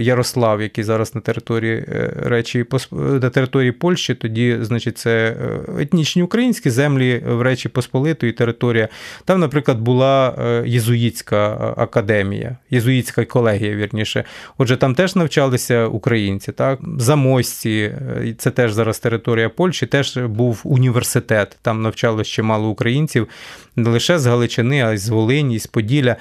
Ярослав, 0.00 0.62
який 0.62 0.84
зараз 0.84 1.14
на 1.14 1.20
території 1.20 1.84
речі 2.16 2.64
на 2.92 3.30
території 3.30 3.72
Польщі, 3.72 4.14
тоді, 4.14 4.58
значить, 4.60 4.98
це 4.98 5.36
етнічні 5.78 6.22
українські 6.22 6.70
землі 6.70 7.22
в 7.26 7.42
речі. 7.42 7.63
Речі 7.64 7.68
Посполитої 7.68 8.32
територія. 8.32 8.88
Там, 9.24 9.40
наприклад, 9.40 9.78
була 9.78 10.34
е, 10.38 10.64
єзуїтська 10.66 11.48
е, 11.48 11.82
академія, 11.82 12.56
єзуїтська 12.70 13.24
колегія, 13.24 13.76
вірніше. 13.76 14.24
Отже, 14.58 14.76
там 14.76 14.94
теж 14.94 15.16
навчалися 15.16 15.86
українці. 15.86 16.52
так? 16.52 16.80
Замості, 16.98 17.80
е, 17.80 18.34
це 18.38 18.50
теж 18.50 18.72
зараз 18.72 18.98
територія 18.98 19.48
Польщі, 19.48 19.86
теж 19.86 20.16
був 20.16 20.60
університет. 20.64 21.58
Там 21.62 21.82
навчалося 21.82 22.30
чимало 22.30 22.68
українців, 22.68 23.28
не 23.76 23.90
лише 23.90 24.18
з 24.18 24.26
Галичини, 24.26 24.82
а 24.82 24.92
й 24.92 24.96
з 24.96 25.08
Волині, 25.08 25.58
з 25.58 25.66
Поділля. 25.66 26.16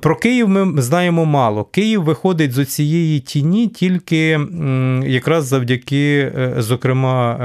Про 0.00 0.16
Київ 0.16 0.48
ми 0.48 0.82
знаємо 0.82 1.24
мало. 1.24 1.64
Київ 1.64 2.02
виходить 2.02 2.52
з 2.52 2.64
цієї 2.64 3.20
тіні 3.20 3.68
тільки 3.68 4.40
якраз 5.06 5.44
завдяки, 5.46 6.32
зокрема, 6.58 7.38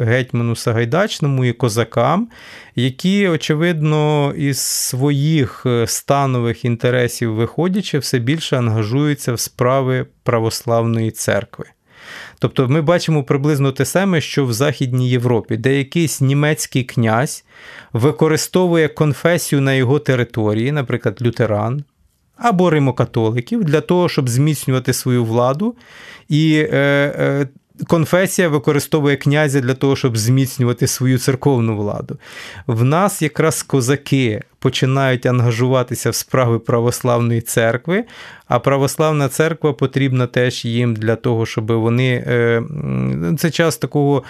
гетьману 0.00 0.56
Сагайдачному 0.56 1.44
і 1.44 1.52
козакам 1.52 2.28
які, 2.76 3.28
очевидно, 3.28 4.34
із 4.36 4.58
своїх 4.58 5.62
е, 5.66 5.86
станових 5.86 6.64
інтересів 6.64 7.34
виходячи, 7.34 7.98
все 7.98 8.18
більше 8.18 8.58
ангажуються 8.58 9.32
в 9.32 9.40
справи 9.40 10.06
православної 10.22 11.10
церкви. 11.10 11.64
Тобто 12.38 12.68
ми 12.68 12.82
бачимо 12.82 13.24
приблизно 13.24 13.72
те 13.72 13.84
саме, 13.84 14.20
що 14.20 14.44
в 14.44 14.52
Західній 14.52 15.10
Європі, 15.10 15.56
де 15.56 15.78
якийсь 15.78 16.20
німецький 16.20 16.84
князь 16.84 17.44
використовує 17.92 18.88
конфесію 18.88 19.60
на 19.60 19.74
його 19.74 19.98
території, 19.98 20.72
наприклад, 20.72 21.18
лютеран 21.22 21.84
або 22.36 22.70
римокатоликів, 22.70 23.64
для 23.64 23.80
того, 23.80 24.08
щоб 24.08 24.28
зміцнювати 24.28 24.92
свою 24.92 25.24
владу. 25.24 25.76
І 26.28 26.54
е, 26.56 26.68
е, 27.18 27.48
конфесія 27.88 28.48
використовує 28.48 29.16
князя 29.16 29.60
для 29.60 29.74
того, 29.74 29.96
щоб 29.96 30.16
зміцнювати 30.16 30.86
свою 30.86 31.18
церковну 31.18 31.76
владу. 31.76 32.18
В 32.66 32.84
нас 32.84 33.22
якраз 33.22 33.62
козаки 33.62 34.42
починають 34.66 35.26
ангажуватися 35.26 36.10
в 36.10 36.14
справи 36.14 36.58
православної 36.58 37.40
церкви, 37.40 38.04
а 38.48 38.58
православна 38.58 39.28
церква 39.28 39.72
потрібна 39.72 40.26
теж 40.26 40.64
їм 40.64 40.94
для 40.94 41.16
того, 41.16 41.46
щоб 41.46 41.72
вони. 41.72 42.24
Е, 42.26 42.62
це 43.38 43.50
час 43.50 43.76
такого 43.76 44.22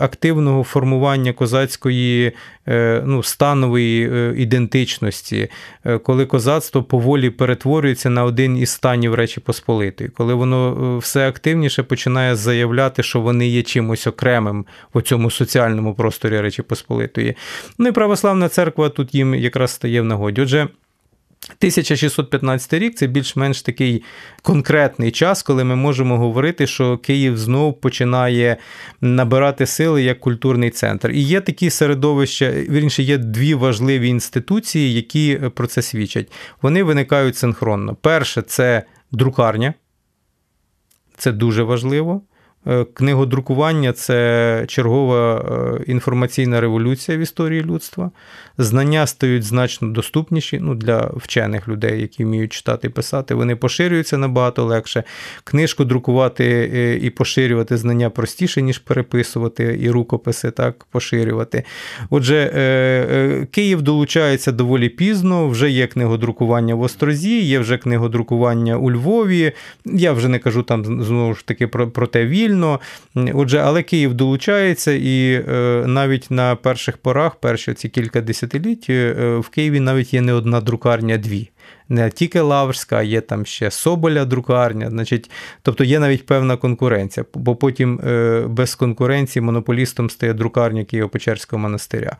активного 0.00 0.64
формування 0.64 1.32
козацької 1.32 2.32
е, 2.68 3.02
ну, 3.06 3.22
станової 3.22 4.10
е, 4.12 4.34
ідентичності, 4.36 5.48
коли 6.02 6.26
козацтво 6.26 6.82
поволі 6.82 7.30
перетворюється 7.30 8.10
на 8.10 8.24
один 8.24 8.58
із 8.58 8.70
станів 8.70 9.14
Речі 9.14 9.40
Посполитої, 9.40 10.10
коли 10.10 10.34
воно 10.34 10.98
все 10.98 11.28
активніше 11.28 11.82
починає 11.82 12.36
заявляти, 12.36 13.02
що 13.02 13.20
вони 13.20 13.48
є 13.48 13.62
чимось 13.62 14.06
окремим 14.06 14.66
в 14.94 15.02
цьому 15.02 15.30
соціальному 15.30 15.94
просторі 15.94 16.40
Речі 16.40 16.62
Посполитої. 16.62 17.36
Ну 17.78 17.88
і 17.88 17.92
православна 17.92 18.48
церква 18.48 18.88
тут 18.88 19.05
їм 19.14 19.34
якраз 19.34 19.70
стає 19.70 20.00
в 20.00 20.04
нагоді. 20.04 20.40
Отже, 20.40 20.68
1615 21.48 22.72
рік 22.72 22.94
це 22.94 23.06
більш-менш 23.06 23.62
такий 23.62 24.02
конкретний 24.42 25.10
час, 25.10 25.42
коли 25.42 25.64
ми 25.64 25.76
можемо 25.76 26.18
говорити, 26.18 26.66
що 26.66 26.98
Київ 26.98 27.38
знов 27.38 27.80
починає 27.80 28.56
набирати 29.00 29.66
сили 29.66 30.02
як 30.02 30.20
культурний 30.20 30.70
центр. 30.70 31.10
І 31.10 31.20
є 31.20 31.40
такі 31.40 31.70
середовища, 31.70 32.50
вірніше, 32.50 33.02
є 33.02 33.18
дві 33.18 33.54
важливі 33.54 34.08
інституції, 34.08 34.94
які 34.94 35.40
про 35.54 35.66
це 35.66 35.82
свідчать. 35.82 36.32
Вони 36.62 36.82
виникають 36.82 37.36
синхронно. 37.36 37.94
Перше, 37.94 38.42
це 38.42 38.82
друкарня, 39.12 39.74
це 41.16 41.32
дуже 41.32 41.62
важливо. 41.62 42.22
Е, 42.68 42.86
книгодрукування 42.94 43.92
це 43.92 44.64
чергова 44.68 45.38
е, 45.38 45.84
інформаційна 45.86 46.60
революція 46.60 47.18
в 47.18 47.20
історії 47.20 47.62
людства. 47.62 48.10
Знання 48.58 49.06
стають 49.06 49.42
значно 49.42 49.88
доступніші 49.88 50.58
ну, 50.62 50.74
для 50.74 51.10
вчених 51.16 51.68
людей, 51.68 52.00
які 52.00 52.24
вміють 52.24 52.52
читати 52.52 52.86
і 52.86 52.90
писати. 52.90 53.34
Вони 53.34 53.56
поширюються 53.56 54.18
набагато 54.18 54.64
легше. 54.64 55.02
Книжку 55.44 55.84
друкувати 55.84 56.70
е, 56.74 56.96
і 56.96 57.10
поширювати 57.10 57.76
знання 57.76 58.10
простіше, 58.10 58.62
ніж 58.62 58.78
переписувати, 58.78 59.78
і 59.82 59.90
рукописи 59.90 60.50
так 60.50 60.84
поширювати. 60.90 61.64
Отже, 62.10 63.46
Київ 63.50 63.82
долучається 63.82 64.52
доволі 64.52 64.88
пізно, 64.88 65.48
вже 65.48 65.70
є 65.70 65.86
книгодрукування 65.86 66.74
в 66.74 66.80
Острозі, 66.80 67.40
є 67.40 67.58
вже 67.58 67.78
книгодрукування 67.78 68.76
у 68.76 68.90
Львові. 68.90 69.52
Я 69.84 70.12
вже 70.12 70.28
не 70.28 70.38
кажу 70.38 70.62
там 70.62 71.04
знову 71.04 71.34
ж 71.34 71.46
таки 71.46 71.66
про, 71.66 71.90
про 71.90 72.06
те 72.06 72.26
вільно. 72.26 72.55
Сильно. 72.56 72.80
Отже, 73.34 73.58
але 73.58 73.82
Київ 73.82 74.14
долучається, 74.14 74.92
і 74.92 75.44
навіть 75.86 76.30
на 76.30 76.56
перших 76.56 76.96
порах, 76.96 77.34
перші 77.34 77.74
ці 77.74 77.88
кілька 77.88 78.20
десятиліть, 78.20 78.88
в 79.18 79.44
Києві 79.50 79.80
навіть 79.80 80.14
є 80.14 80.20
не 80.20 80.32
одна 80.32 80.60
друкарня, 80.60 81.16
дві 81.16 81.50
не 81.88 82.10
тільки 82.10 82.40
Лаврська, 82.40 83.02
є 83.02 83.20
там 83.20 83.46
ще 83.46 83.70
Соболя 83.70 84.24
друкарня. 84.24 84.90
Значить, 84.90 85.30
Тобто 85.62 85.84
є 85.84 85.98
навіть 85.98 86.26
певна 86.26 86.56
конкуренція, 86.56 87.26
бо 87.34 87.56
потім 87.56 88.00
е, 88.06 88.44
без 88.48 88.74
конкуренції 88.74 89.42
монополістом 89.42 90.10
стає 90.10 90.34
друкарня 90.34 90.82
Києво-Печерського 90.82 91.56
монастиря. 91.56 92.16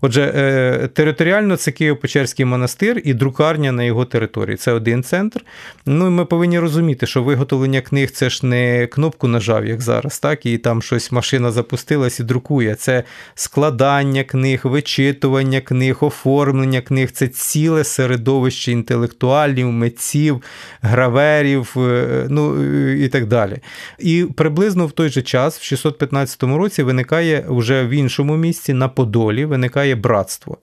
Отже, 0.00 0.32
е, 0.36 0.88
територіально 0.88 1.56
це 1.56 1.70
Києво-Печерський 1.70 2.44
монастир 2.44 3.00
і 3.04 3.14
друкарня 3.14 3.72
на 3.72 3.84
його 3.84 4.04
території. 4.04 4.56
Це 4.56 4.72
один 4.72 5.02
центр. 5.02 5.44
Ну 5.86 6.06
і 6.06 6.10
ми 6.10 6.24
повинні 6.24 6.58
розуміти, 6.58 7.06
що 7.06 7.22
виготовлення 7.22 7.80
книг 7.80 8.10
це 8.10 8.30
ж 8.30 8.46
не 8.46 8.86
кнопку 8.86 9.28
нажав, 9.28 9.66
як 9.66 9.80
зараз, 9.80 10.18
так, 10.18 10.46
і 10.46 10.58
там 10.58 10.82
щось 10.82 11.12
машина 11.12 11.50
запустилась 11.50 12.20
і 12.20 12.24
друкує. 12.24 12.74
Це 12.74 13.02
складання 13.34 14.24
книг, 14.24 14.60
вичитування 14.64 15.60
книг, 15.60 15.98
оформлення 16.00 16.80
книг, 16.80 17.10
це 17.10 17.28
ціле 17.28 17.84
середовище 17.84 18.72
інтелектуального 18.72 18.85
інтелектуалів, 18.86 19.72
митців, 19.72 20.42
граверів, 20.80 21.74
е, 21.76 22.26
ну 22.28 22.64
і 22.94 23.08
так 23.08 23.26
далі. 23.26 23.58
І 23.98 24.26
приблизно 24.36 24.86
в 24.86 24.92
той 24.92 25.08
же 25.08 25.22
час, 25.22 25.58
в 25.58 25.62
615 25.62 26.42
році, 26.42 26.82
виникає 26.82 27.44
вже 27.48 27.84
в 27.84 27.90
іншому 27.90 28.36
місці 28.36 28.72
на 28.72 28.88
Подолі, 28.88 29.44
виникає 29.44 29.94
братство. 29.94 30.58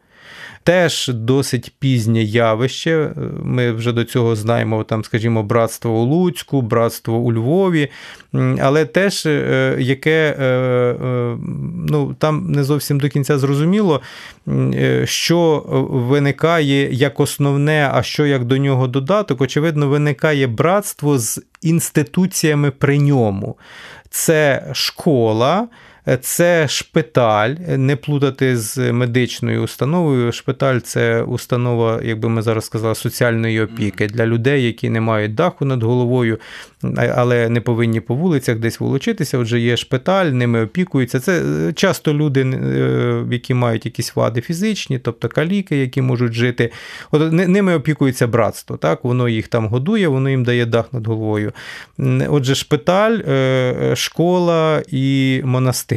Теж 0.63 1.07
досить 1.07 1.73
пізнє 1.79 2.23
явище. 2.23 3.11
Ми 3.43 3.71
вже 3.71 3.91
до 3.91 4.03
цього 4.03 4.35
знаємо, 4.35 4.83
там, 4.83 5.03
скажімо, 5.03 5.43
братство 5.43 5.91
у 5.91 6.03
Луцьку, 6.03 6.61
братство 6.61 7.17
у 7.17 7.33
Львові, 7.33 7.89
але 8.61 8.85
теж 8.85 9.25
е, 9.25 9.75
яке 9.79 10.35
е, 10.39 10.43
е, 10.45 11.37
ну, 11.89 12.15
там 12.19 12.51
не 12.51 12.63
зовсім 12.63 12.99
до 12.99 13.09
кінця 13.09 13.39
зрозуміло, 13.39 14.01
що 15.03 15.65
виникає 15.89 16.93
як 16.93 17.19
основне, 17.19 17.89
а 17.93 18.03
що 18.03 18.25
як 18.25 18.45
до 18.45 18.57
нього 18.57 18.87
додаток, 18.87 19.41
очевидно, 19.41 19.87
виникає 19.87 20.47
братство 20.47 21.19
з 21.19 21.41
інституціями 21.61 22.71
при 22.71 22.97
ньому. 22.97 23.57
Це 24.09 24.67
школа. 24.73 25.67
Це 26.21 26.67
шпиталь, 26.67 27.49
не 27.67 27.95
плутати 27.95 28.57
з 28.57 28.91
медичною 28.91 29.63
установою. 29.63 30.31
Шпиталь 30.31 30.79
це 30.79 31.21
установа, 31.21 32.01
як 32.03 32.19
би 32.19 32.29
ми 32.29 32.41
зараз 32.41 32.65
сказали, 32.65 32.95
соціальної 32.95 33.61
опіки 33.61 34.07
для 34.07 34.25
людей, 34.25 34.65
які 34.65 34.89
не 34.89 35.01
мають 35.01 35.35
даху 35.35 35.65
над 35.65 35.83
головою, 35.83 36.39
але 36.97 37.49
не 37.49 37.61
повинні 37.61 37.99
по 37.99 38.15
вулицях 38.15 38.57
десь 38.57 38.79
волочитися. 38.79 39.37
Отже, 39.37 39.59
є 39.59 39.77
шпиталь, 39.77 40.25
ними 40.25 40.63
опікуються. 40.63 41.19
Це 41.19 41.41
е, 41.41 41.73
часто 41.73 42.13
люди, 42.13 42.41
е, 42.41 43.25
які 43.31 43.53
мають 43.53 43.85
якісь 43.85 44.15
вади 44.15 44.41
фізичні, 44.41 44.99
тобто 44.99 45.29
каліки, 45.29 45.77
які 45.77 46.01
можуть 46.01 46.33
жити. 46.33 46.71
От 47.11 47.31
Ними 47.33 47.75
опікується 47.75 48.27
братство. 48.27 48.77
Так? 48.77 49.03
Воно 49.03 49.29
їх 49.29 49.47
там 49.47 49.67
годує, 49.67 50.07
воно 50.07 50.29
їм 50.29 50.43
дає 50.43 50.65
дах 50.65 50.93
над 50.93 51.07
головою. 51.07 51.51
Отже, 52.29 52.55
шпиталь, 52.55 53.19
е, 53.27 53.93
школа 53.95 54.83
і 54.87 55.41
монастир. 55.45 55.92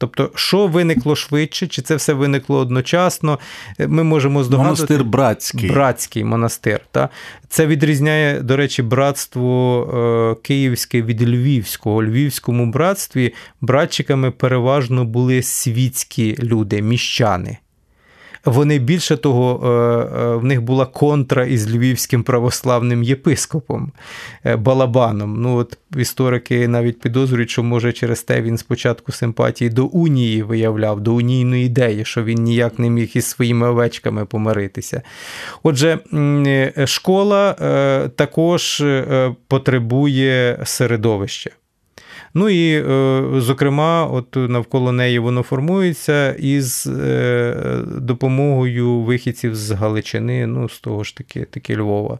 Тобто, 0.00 0.30
що 0.34 0.66
виникло 0.66 1.16
швидше, 1.16 1.66
чи 1.66 1.82
це 1.82 1.94
все 1.96 2.12
виникло 2.12 2.58
одночасно? 2.58 3.38
Ми 3.78 4.02
можемо 4.02 4.44
здогадувати. 4.44 4.80
Монастир 4.80 5.04
братський. 5.04 5.70
Братський 5.70 6.24
монастир. 6.24 6.80
Та? 6.92 7.08
Це 7.48 7.66
відрізняє, 7.66 8.40
до 8.40 8.56
речі, 8.56 8.82
братство 8.82 10.36
е, 10.40 10.42
київське 10.42 11.02
від 11.02 11.22
львівського. 11.22 11.96
У 11.96 12.02
львівському 12.02 12.66
братстві 12.66 13.34
братчиками 13.60 14.30
переважно 14.30 15.04
були 15.04 15.42
світські 15.42 16.36
люди, 16.42 16.82
міщани. 16.82 17.58
Вони 18.44 18.78
більше 18.78 19.16
того, 19.16 19.60
е, 19.64 20.20
е, 20.20 20.36
в 20.36 20.44
них 20.44 20.62
була 20.62 20.86
контра 20.86 21.44
із 21.44 21.74
львівським 21.74 22.22
православним 22.22 23.02
єпископом 23.02 23.92
е, 24.46 24.56
Балабаном. 24.56 25.42
Ну 25.42 25.56
от 25.56 25.78
Історики 25.96 26.68
навіть 26.68 27.00
підозрюють, 27.00 27.50
що 27.50 27.62
може 27.62 27.92
через 27.92 28.22
те 28.22 28.42
він 28.42 28.58
спочатку 28.58 29.12
симпатії 29.12 29.70
до 29.70 29.86
унії 29.86 30.42
виявляв, 30.42 31.00
до 31.00 31.14
унійної 31.14 31.66
ідеї, 31.66 32.04
що 32.04 32.24
він 32.24 32.42
ніяк 32.42 32.78
не 32.78 32.90
міг 32.90 33.10
із 33.14 33.26
своїми 33.26 33.68
овечками 33.68 34.24
помиритися. 34.24 35.02
Отже, 35.62 35.98
школа 36.86 37.52
також 38.16 38.84
потребує 39.48 40.60
середовища. 40.64 41.50
Ну 42.34 42.48
і, 42.48 42.72
е, 42.72 43.22
зокрема, 43.36 44.06
от 44.06 44.36
навколо 44.36 44.92
неї 44.92 45.18
воно 45.18 45.42
формується 45.42 46.32
із 46.32 46.86
е, 46.86 47.56
допомогою 47.86 49.00
вихідців 49.00 49.56
з 49.56 49.70
Галичини, 49.70 50.46
ну, 50.46 50.68
з 50.68 50.80
того 50.80 51.04
ж 51.04 51.16
таки, 51.16 51.44
таки 51.44 51.76
Львова. 51.76 52.18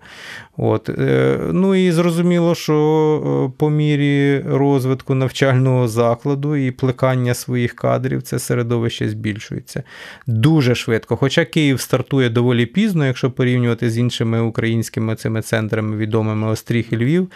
От. 0.57 0.89
Е, 0.89 1.39
ну 1.53 1.75
і 1.75 1.93
зрозуміло, 1.93 2.55
що 2.55 3.53
по 3.59 3.71
мірі 3.71 4.45
розвитку 4.49 5.15
навчального 5.15 5.89
закладу 5.89 6.57
і 6.57 6.71
плекання 6.71 7.35
своїх 7.35 7.75
кадрів 7.75 8.23
це 8.23 8.39
середовище 8.39 9.09
збільшується 9.09 9.83
дуже 10.27 10.75
швидко. 10.75 11.17
Хоча 11.17 11.45
Київ 11.45 11.81
стартує 11.81 12.29
доволі 12.29 12.67
пізно, 12.67 13.07
якщо 13.07 13.31
порівнювати 13.31 13.91
з 13.91 13.99
іншими 13.99 14.41
українськими 14.41 15.15
цими 15.15 15.43
центрами, 15.43 15.97
відомими 15.97 16.49
Остріг 16.49 16.87
і 16.91 16.97
Львів. 16.97 17.31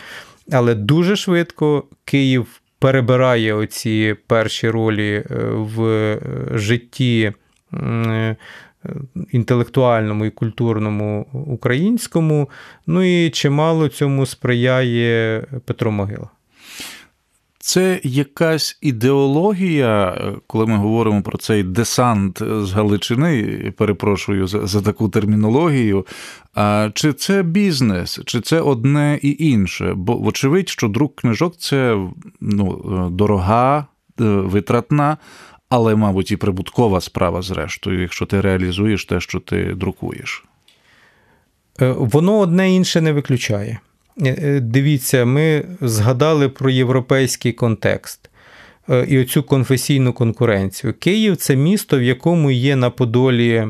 Але 0.53 0.75
дуже 0.75 1.17
швидко 1.17 1.85
Київ 2.05 2.61
перебирає 2.85 3.55
оці 3.55 4.17
перші 4.27 4.71
ролі 4.71 5.15
е, 5.15 5.25
в 5.51 5.85
е, 5.85 6.19
житті 6.53 7.33
е, 7.75 8.37
інтелектуальному 9.31 10.25
і 10.25 10.31
культурному 10.31 11.27
українському. 11.33 12.51
Ну 12.87 13.03
і 13.03 13.31
чимало 13.31 13.89
цьому 13.89 14.27
сприяє 14.27 15.45
Петро 15.65 15.91
Могила. 15.91 16.29
Це 17.67 18.01
якась 18.03 18.79
ідеологія, 18.81 20.19
коли 20.47 20.67
ми 20.67 20.77
говоримо 20.77 21.23
про 21.23 21.39
цей 21.39 21.63
десант 21.63 22.43
з 22.63 22.73
Галичини, 22.73 23.73
перепрошую 23.77 24.47
за, 24.47 24.67
за 24.67 24.83
таку 24.83 25.09
термінологію. 25.09 26.07
А 26.55 26.91
Чи 26.95 27.13
це 27.13 27.43
бізнес, 27.43 28.21
чи 28.25 28.41
це 28.41 28.61
одне 28.61 29.19
і 29.23 29.37
інше? 29.39 29.93
Бо, 29.97 30.17
вочевидь, 30.17 30.69
що 30.69 30.89
друк 30.89 31.17
книжок 31.17 31.57
це 31.59 31.99
ну, 32.41 32.83
дорога, 33.13 33.79
е, 33.79 34.25
витратна, 34.25 35.17
але, 35.69 35.97
мабуть, 35.97 36.31
і 36.31 36.37
прибуткова 36.37 37.01
справа, 37.01 37.43
зрештою, 37.43 38.01
якщо 38.01 38.27
ти 38.27 38.41
реалізуєш 38.41 39.05
те, 39.05 39.21
що 39.21 39.41
ти 39.41 39.65
друкуєш. 39.65 40.45
Е, 41.81 41.95
воно 41.99 42.39
одне 42.39 42.75
інше 42.75 43.01
не 43.01 43.13
виключає. 43.13 43.79
Е, 44.23 44.37
е, 44.43 44.61
дивіться, 44.61 45.25
ми 45.25 45.65
згадали 45.81 46.49
про 46.49 46.71
європейський 46.71 47.53
контекст 47.53 48.31
е, 48.91 49.07
і 49.09 49.19
оцю 49.19 49.43
конфесійну 49.43 50.13
конкуренцію. 50.13 50.95
Київ 50.95 51.37
це 51.37 51.57
місто, 51.57 51.99
в 51.99 52.03
якому 52.03 52.51
є 52.51 52.77
на 52.77 52.91
Подолі 52.91 53.67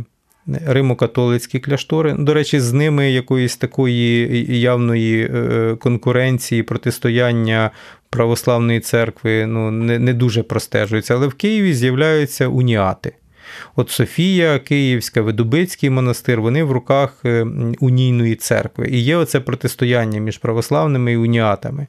римо-католицькі 0.47 1.59
кляштори. 1.59 2.15
До 2.19 2.35
речі, 2.35 2.61
з 2.61 2.73
ними 2.73 3.11
якоїсь 3.11 3.57
такої 3.57 4.61
явної 4.61 5.31
конкуренції, 5.81 6.63
протистояння 6.63 7.71
православної 8.11 8.81
церкви 8.81 9.47
ну, 9.47 9.71
не, 9.71 9.99
не 9.99 10.13
дуже 10.13 10.43
простежується. 10.43 11.15
Але 11.15 11.27
в 11.27 11.35
Києві 11.35 11.75
з'являються 11.75 12.49
уніати. 12.49 13.13
От 13.77 13.91
Софія 13.91 14.59
Київська, 14.59 15.23
Видубицький 15.23 15.91
монастир, 15.91 16.41
вони 16.41 16.65
в 16.65 16.73
руках 16.73 17.15
е, 17.25 17.47
унійної 17.81 18.35
церкви. 18.35 18.89
І 18.91 19.01
є 19.01 19.17
оце 19.17 19.41
протистояння 19.41 20.21
між 20.21 20.39
православними 20.39 21.13
і 21.13 21.17
уніатами. 21.17 21.87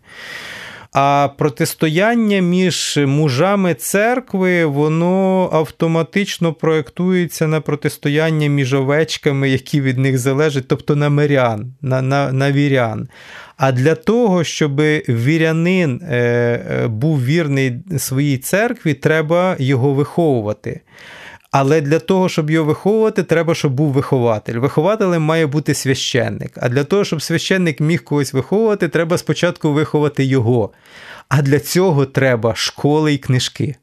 А 0.98 1.30
протистояння 1.38 2.40
між 2.40 3.00
мужами 3.08 3.74
церкви, 3.74 4.66
воно 4.66 5.50
автоматично 5.54 6.54
проєктується 6.54 7.48
на 7.48 7.62
протистояння 7.62 8.48
між 8.48 8.74
овечками, 8.74 9.50
які 9.50 9.82
від 9.82 9.98
них 9.98 10.18
залежать, 10.18 10.68
тобто 10.68 10.96
на 10.96 11.10
мирян, 11.10 11.74
на, 11.82 12.02
на, 12.02 12.32
на 12.32 12.52
вірян. 12.52 13.08
А 13.58 13.72
для 13.72 13.96
того, 13.96 14.44
щоб 14.44 14.82
вірянин 15.10 16.02
е, 16.04 16.16
е, 16.16 16.88
був 16.88 17.26
вірний 17.26 17.74
своїй 17.98 18.38
церкві, 18.38 18.94
треба 18.94 19.56
його 19.60 19.94
виховувати. 19.94 20.82
Але 21.58 21.82
для 21.82 22.00
того, 22.00 22.30
щоб 22.30 22.50
його 22.50 22.66
виховувати, 22.66 23.24
треба, 23.24 23.56
щоб 23.56 23.74
був 23.74 23.92
вихователь. 23.92 24.56
Вихователем 24.56 25.22
має 25.22 25.48
бути 25.48 25.74
священник. 25.74 26.52
А 26.62 26.70
для 26.70 26.84
того, 26.84 27.04
щоб 27.04 27.22
священник 27.22 27.80
міг 27.80 28.04
когось 28.04 28.34
виховувати, 28.34 28.88
треба 28.88 29.18
спочатку 29.18 29.74
виховати 29.74 30.26
його. 30.26 30.70
А 31.30 31.42
для 31.42 31.60
цього 31.60 32.06
треба 32.06 32.56
школи 32.56 33.14
і 33.14 33.18
книжки. 33.18 33.76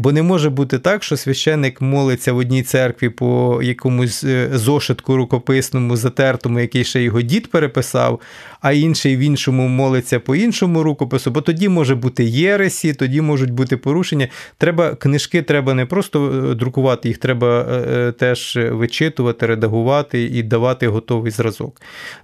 Бо 0.00 0.12
не 0.12 0.22
може 0.22 0.50
бути 0.50 0.78
так, 0.78 1.02
що 1.02 1.16
священник 1.16 1.80
молиться 1.80 2.32
в 2.32 2.36
одній 2.36 2.62
церкві 2.62 3.08
по 3.08 3.60
якомусь 3.62 4.24
е, 4.24 4.48
зошитку 4.52 5.16
рукописному, 5.16 5.96
затертому, 5.96 6.60
який 6.60 6.84
ще 6.84 7.02
його 7.02 7.22
дід 7.22 7.50
переписав, 7.50 8.20
а 8.60 8.72
інший 8.72 9.16
в 9.16 9.18
іншому 9.18 9.68
молиться 9.68 10.20
по 10.20 10.36
іншому 10.36 10.82
рукопису, 10.82 11.30
бо 11.30 11.40
тоді 11.40 11.68
може 11.68 11.94
бути 11.94 12.24
єресі, 12.24 12.94
тоді 12.94 13.20
можуть 13.20 13.50
бути 13.50 13.76
порушення. 13.76 14.28
Треба 14.58 14.94
Книжки 14.94 15.42
треба 15.42 15.74
не 15.74 15.86
просто 15.86 16.50
е, 16.50 16.54
друкувати, 16.54 17.08
їх 17.08 17.18
треба 17.18 17.60
е, 17.60 18.12
теж 18.12 18.58
вичитувати, 18.70 19.46
редагувати 19.46 20.22
і 20.22 20.42
давати 20.42 20.88
готовий 20.88 21.30
зразок. 21.30 21.82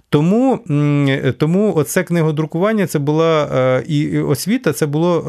Тому 0.09 0.59
тому 1.37 1.73
оце 1.75 2.03
книгодрукування 2.03 2.87
це 2.87 2.99
була 2.99 3.81
і 3.87 4.19
освіта, 4.19 4.73
це 4.73 4.85
було 4.85 5.25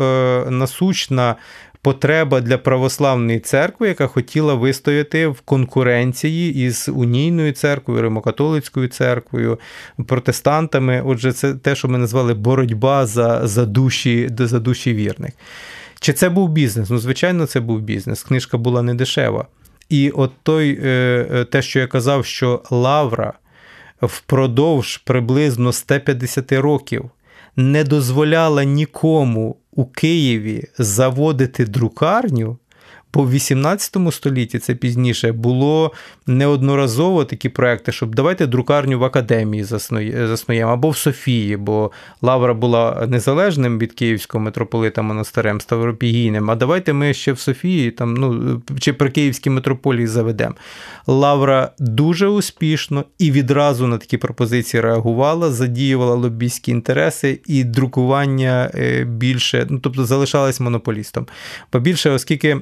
насущна 0.51 1.37
потреба 1.87 2.41
для 2.41 2.59
православної 2.59 3.41
церкви, 3.41 3.89
яка 3.89 4.07
хотіла 4.07 4.55
вистояти 4.55 5.27
в 5.27 5.41
конкуренції 5.41 6.65
із 6.67 6.89
унійною 6.89 7.53
церквою, 7.53 8.03
римокатолицькою 8.03 8.89
церквою, 8.89 9.59
протестантами. 10.07 11.03
Отже, 11.07 11.33
це 11.33 11.55
те, 11.55 11.75
що 11.75 11.89
ми 11.89 11.99
назвали 11.99 12.35
боротьба 12.35 13.07
за, 13.07 13.47
за 13.47 13.65
душі 13.67 14.31
за 14.39 14.59
душі 14.59 14.95
вірних. 14.95 15.33
Чи 16.01 16.13
це 16.13 16.29
був 16.29 16.49
бізнес? 16.49 16.91
Ну, 16.91 16.99
звичайно, 16.99 17.47
це 17.47 17.61
був 17.61 17.81
бізнес. 17.81 18.23
Книжка 18.23 18.59
була 18.59 18.83
не 18.83 18.95
дешева. 18.95 19.47
І 19.89 20.11
от 20.11 20.31
той, 20.43 20.81
е, 20.85 20.89
е, 21.33 21.45
те, 21.45 21.63
що 21.63 21.79
я 21.79 21.87
казав, 21.87 22.27
що 22.27 22.63
Лавра 22.71 23.33
впродовж 24.03 24.97
приблизно 24.97 25.73
150 25.73 26.53
років 26.53 27.11
не 27.57 27.85
дозволяла 27.85 28.65
нікому 28.65 29.57
у 29.77 29.85
Києві 29.85 30.65
заводити 30.79 31.67
друкарню, 31.67 32.59
Бо 33.17 33.23
в 33.23 33.31
18 33.31 33.97
столітті 34.11 34.59
це 34.59 34.75
пізніше 34.75 35.33
було 35.33 35.93
неодноразово 36.27 37.25
такі 37.25 37.49
проекти, 37.49 37.93
щоб 37.93 38.15
давайте 38.15 38.47
друкарню 38.47 38.99
в 38.99 39.05
академії 39.05 39.65
заснуємо 39.65 40.73
або 40.73 40.91
в 40.91 40.97
Софії, 40.97 41.57
бо 41.57 41.91
Лавра 42.23 42.55
була 42.55 43.07
незалежним 43.09 43.79
від 43.79 43.93
Київського 43.93 44.45
митрополита 44.45 45.03
монастирем 45.03 45.61
Ставропігійним. 45.61 46.51
А 46.51 46.55
давайте 46.55 46.93
ми 46.93 47.15
ще 47.15 47.33
в 47.33 47.39
Софії 47.39 47.91
там, 47.91 48.15
ну, 48.15 48.63
чи 48.81 48.93
при 48.93 49.11
Київській 49.11 49.51
митрополії 49.51 50.07
заведемо. 50.07 50.55
Лавра 51.07 51.71
дуже 51.79 52.27
успішно 52.27 53.05
і 53.19 53.31
відразу 53.31 53.87
на 53.87 53.99
такі 53.99 54.17
пропозиції 54.17 54.81
реагувала, 54.81 55.51
задіювала 55.51 56.15
лобійські 56.15 56.71
інтереси 56.71 57.41
і 57.47 57.65
друкування 57.65 58.71
е, 58.75 59.05
більше, 59.05 59.67
ну 59.71 59.79
тобто 59.79 60.05
залишалась 60.05 60.61
монополістом. 60.61 61.27
Побільше, 61.71 62.11
оскільки 62.11 62.61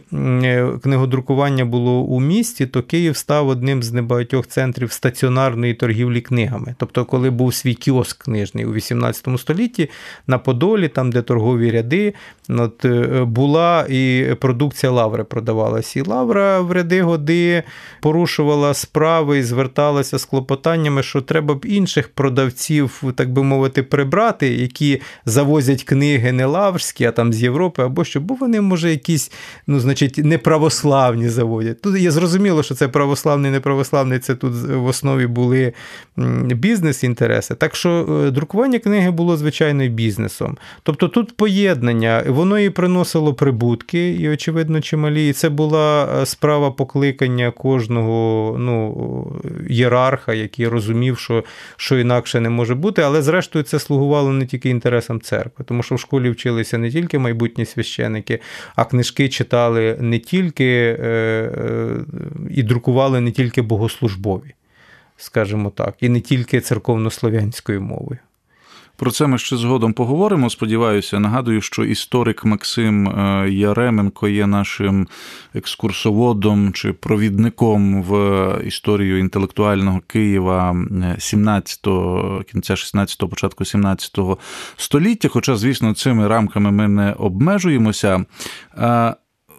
книгодрукування 0.83 1.65
було 1.65 2.01
у 2.01 2.21
місті, 2.21 2.67
то 2.67 2.83
Київ 2.83 3.17
став 3.17 3.49
одним 3.49 3.83
з 3.83 3.93
небагатьох 3.93 4.47
центрів 4.47 4.93
стаціонарної 4.93 5.75
торгівлі 5.75 6.21
книгами. 6.21 6.75
Тобто, 6.79 7.05
коли 7.05 7.31
був 7.31 7.55
свій 7.55 7.75
кіоск 7.75 8.23
книжний 8.23 8.67
у 8.67 8.73
18 8.73 9.29
столітті 9.39 9.91
на 10.27 10.39
Подолі, 10.39 10.89
там 10.89 11.13
де 11.13 11.23
торгові 11.23 11.71
ряди, 11.71 12.15
от, 12.49 12.85
е, 12.85 13.25
була 13.25 13.87
і 13.89 14.35
продукція 14.41 14.93
Лаври 14.93 15.25
продавалася. 15.25 16.01
І 16.01 16.03
Лавра 16.03 16.61
в 16.61 16.73
ряди 16.73 17.03
годи 17.03 17.63
порушувала 18.01 18.75
справи 18.75 19.39
і 19.39 19.43
зверталася 19.43 20.19
з 20.19 20.25
клопотаннями, 20.25 21.03
що 21.03 21.21
треба 21.21 21.55
б 21.55 21.65
інших 21.65 22.09
продавців, 22.09 23.03
так 23.17 23.33
би 23.33 23.43
мовити, 23.43 23.83
прибрати, 23.83 24.49
які 24.49 25.01
завозять 25.27 25.85
книги 25.85 26.33
не 26.33 26.47
лаврські, 26.47 27.05
а 27.05 27.11
там 27.11 27.33
з 27.33 27.43
Європи, 27.43 27.83
або 27.83 28.05
що, 28.05 28.21
бо 28.21 28.35
вони, 28.35 28.61
може, 28.61 28.91
якісь, 28.91 29.33
ну, 29.67 29.81
значить, 29.81 30.19
неправославні 30.35 31.29
заводять. 31.29 31.83
Тут 31.83 31.97
є 31.97 32.11
зрозуміло, 32.11 32.63
що 32.63 32.75
це 32.75 32.89
православний, 32.89 33.51
неправославний, 33.51 34.19
це 34.19 34.35
тут 34.35 34.55
в 34.55 34.87
основі 34.87 35.27
були 35.27 35.73
бізнес-інтереси. 36.47 37.55
Так 37.55 37.77
що 37.77 37.91
е, 38.27 38.31
друкування 38.31 38.79
книги 38.79 39.11
було 39.11 39.37
звичайно 39.37 39.89
бізнесом. 39.89 40.57
Тобто 40.83 41.09
тут 41.09 41.37
поєднання, 41.37 42.25
воно 42.29 42.59
і 42.59 42.71
приносило 42.71 43.35
прибутки, 43.35 44.11
і, 44.11 44.29
очевидно, 44.29 44.81
чималі. 44.81 45.29
І 45.29 45.33
це 45.33 45.49
була 45.49 46.09
е, 46.23 46.27
справа 46.27 46.71
покликання 46.71 47.51
кожного 47.51 48.57
ну, 48.59 48.97
єрарха, 49.71 50.35
який 50.35 50.69
розумів, 50.69 51.19
що 51.19 51.45
що 51.77 51.99
інакше 51.99 52.41
не 52.41 52.51
може 52.51 52.75
бути. 52.75 53.03
Але, 53.03 53.23
зрештою, 53.23 53.65
це 53.65 53.79
слугувало 53.79 54.33
не 54.33 54.47
тільки 54.47 54.71
інтересам 54.71 55.21
церкви, 55.21 55.65
тому 55.69 55.83
що 55.83 55.95
в 55.95 56.01
школі 56.01 56.31
вчилися 56.31 56.79
не 56.79 56.91
тільки 56.91 57.19
майбутні 57.19 57.65
священики, 57.65 58.41
а 58.77 58.85
книжки 58.85 59.29
читали 59.29 59.97
не 60.01 60.14
тільки 60.19 60.65
е, 60.65 61.07
е, 61.07 62.05
і 62.51 62.63
друкували 62.63 63.21
не 63.21 63.31
тільки 63.31 63.63
богослужбові, 63.63 64.55
скажімо 65.17 65.71
так, 65.71 65.95
і 66.01 66.09
не 66.09 66.21
тільки 66.21 66.61
церковнослов'янською 66.61 67.81
мовою. 67.81 68.19
Про 68.97 69.11
це 69.11 69.27
ми 69.27 69.39
ще 69.39 69.57
згодом 69.57 69.93
поговоримо. 69.93 70.51
Сподіваюся, 70.51 71.21
нагадую, 71.21 71.61
що 71.61 71.85
історик 71.85 72.45
Максим 72.45 73.09
е, 73.09 73.51
Яременко 73.51 74.29
є 74.29 74.47
нашим 74.47 75.09
екскурсоводом 75.55 76.73
чи 76.73 76.93
провідником 76.93 78.03
в 78.03 78.15
історію 78.65 79.19
інтелектуального 79.19 80.01
Києва 80.07 80.73
17-го, 80.73 82.43
кінця 82.43 82.75
16-го, 82.75 83.29
початку 83.29 83.65
17-го 83.65 84.39
століття. 84.77 85.29
Хоча, 85.29 85.57
звісно, 85.57 85.95
цими 85.95 86.29
рамками 86.29 86.71
ми 86.71 86.89
не 86.89 87.13
обмежуємося. 87.13 88.25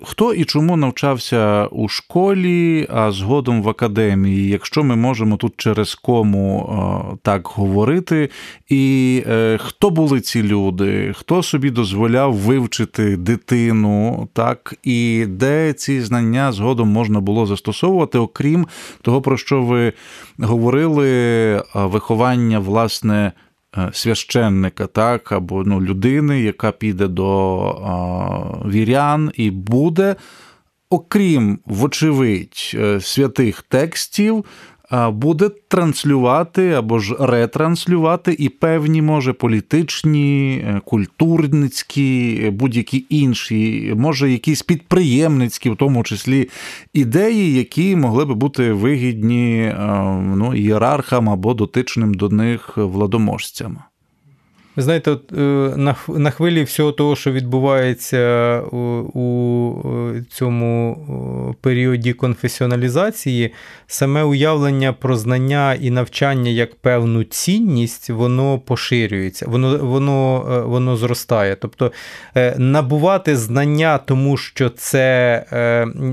Хто 0.04 0.34
і 0.34 0.46
чому 0.46 0.78
навчався 0.78 1.66
у 1.66 1.88
школі, 1.88 2.88
а 2.90 3.12
згодом 3.12 3.64
в 3.64 3.70
академії, 3.70 4.50
якщо 4.50 4.84
ми 4.84 4.96
можемо 4.96 5.38
тут 5.38 5.54
через 5.58 5.96
кому 5.96 6.70
е, 7.14 7.18
так 7.22 7.48
говорити, 7.48 8.30
і 8.70 9.24
е, 9.28 9.58
хто 9.62 9.90
були 9.90 10.22
ці 10.22 10.44
люди, 10.44 11.14
хто 11.18 11.44
собі 11.44 11.70
дозволяв 11.70 12.34
вивчити 12.34 13.18
дитину, 13.18 14.28
так, 14.34 14.76
і 14.84 15.26
де 15.28 15.74
ці 15.74 16.02
знання 16.02 16.52
згодом 16.52 16.90
можна 16.90 17.20
було 17.20 17.46
застосовувати, 17.46 18.18
окрім 18.18 18.68
того, 19.02 19.22
про 19.22 19.38
що 19.38 19.62
ви 19.62 19.94
говорили, 20.38 21.64
виховання, 21.74 22.60
власне, 22.60 23.32
Е, 23.36 23.45
священника, 23.94 24.88
так, 24.88 25.32
або 25.32 25.64
ну, 25.64 25.82
людини, 25.82 26.42
яка 26.42 26.72
піде 26.72 27.08
до 27.08 28.62
вірян 28.66 29.32
і 29.36 29.52
буде, 29.52 30.16
окрім, 30.90 31.60
вочевидь, 31.66 32.72
е, 32.74 33.00
святих 33.02 33.62
текстів, 33.62 34.46
буде 35.14 35.50
транслювати 35.68 36.72
або 36.72 37.00
ж 37.00 37.16
ретранслювати 37.20 38.36
і 38.40 38.50
певні, 38.50 39.02
може, 39.02 39.34
політичні, 39.34 40.64
е, 40.68 40.82
культурницькі, 40.86 42.42
е, 42.44 42.52
будь-які 42.52 43.06
інші, 43.10 43.94
може, 43.98 44.32
якісь 44.32 44.62
підприємницькі, 44.62 45.70
в 45.70 45.76
тому 45.76 46.04
числі 46.04 46.50
ідеї, 46.94 47.54
які 47.54 47.96
могли 47.96 48.26
би 48.26 48.36
бути 48.36 48.74
вигідні 48.74 49.58
е, 49.58 49.76
ну, 50.36 50.56
ієрархам 50.56 51.30
або 51.30 51.54
дотичним 51.54 52.14
до 52.14 52.30
них 52.30 52.78
владоможцям. 52.78 53.78
Ви 54.76 54.84
знаєте, 54.84 55.12
от, 55.12 55.32
е, 55.32 55.96
на 56.08 56.30
хвилі 56.32 56.64
всього 56.64 56.92
того, 56.92 57.16
що 57.16 57.32
відбувається 57.32 58.60
у 59.14 59.74
цьому 60.30 61.56
періоді 61.62 62.14
конфесіоналізації, 62.14 63.54
саме 63.88 64.24
уявлення 64.24 64.94
про 64.94 65.16
знання 65.16 65.74
і 65.74 65.90
навчання 65.90 66.52
як 66.52 66.76
певну 66.76 67.24
цінність, 67.24 68.10
воно 68.10 68.60
поширюється, 68.60 69.46
воно 69.50 69.78
воно, 69.78 70.46
е, 70.52 70.60
воно 70.60 70.98
зростає. 70.98 71.56
Тобто 71.56 71.92
е, 72.38 72.56
набувати 72.58 73.38
знання, 73.38 73.98
тому 73.98 74.38
що 74.38 74.70
це 74.70 75.46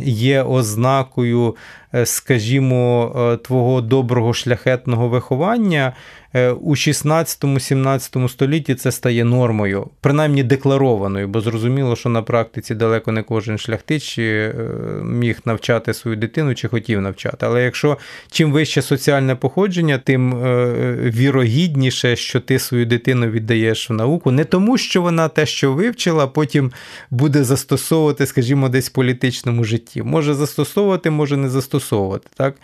є 0.04 0.42
ознакою, 0.42 1.56
скажімо, 2.04 3.38
твого 3.44 3.80
доброго 3.80 4.34
шляхетного 4.34 5.08
виховання. 5.08 5.92
Е, 6.34 6.50
у 6.50 6.70
16-17 6.70 8.28
столітті 8.28 8.74
це 8.74 8.92
стає 8.92 9.24
нормою, 9.24 9.90
принаймні 10.00 10.42
декларованою, 10.42 11.28
бо 11.28 11.40
зрозуміло, 11.40 11.96
що 11.96 12.08
на 12.08 12.22
практиці 12.22 12.74
далеко 12.74 13.12
не 13.12 13.22
кожен 13.22 13.58
шляхтич 13.58 14.18
е, 14.18 14.54
міг 15.02 15.38
навчати 15.44 15.94
свою 15.94 16.16
дитину 16.16 16.54
чи 16.54 16.68
хотів 16.68 17.00
навчати. 17.00 17.46
Але 17.46 17.64
якщо 17.64 17.98
чим 18.30 18.52
вище 18.52 18.82
соціальне 18.82 19.34
походження, 19.34 19.98
тим 19.98 20.44
е, 20.44 20.94
вірогідніше, 21.04 22.16
що 22.16 22.40
ти 22.40 22.58
свою 22.58 22.86
дитину 22.86 23.26
віддаєш 23.26 23.90
в 23.90 23.92
науку, 23.92 24.30
не 24.30 24.44
тому, 24.44 24.78
що 24.78 25.02
вона 25.02 25.28
те, 25.28 25.46
що 25.46 25.72
вивчила, 25.72 26.26
потім 26.26 26.72
буде 27.10 27.44
застосовувати, 27.44 28.26
скажімо, 28.26 28.68
десь 28.68 28.88
в 28.88 28.92
політичному 28.92 29.64
житті. 29.64 30.02
Може 30.02 30.34
застосовувати, 30.34 31.10
може 31.10 31.36
не 31.36 31.48
застосовувати 31.48 31.62
застосовувати. 31.72 32.28
Так? 32.36 32.54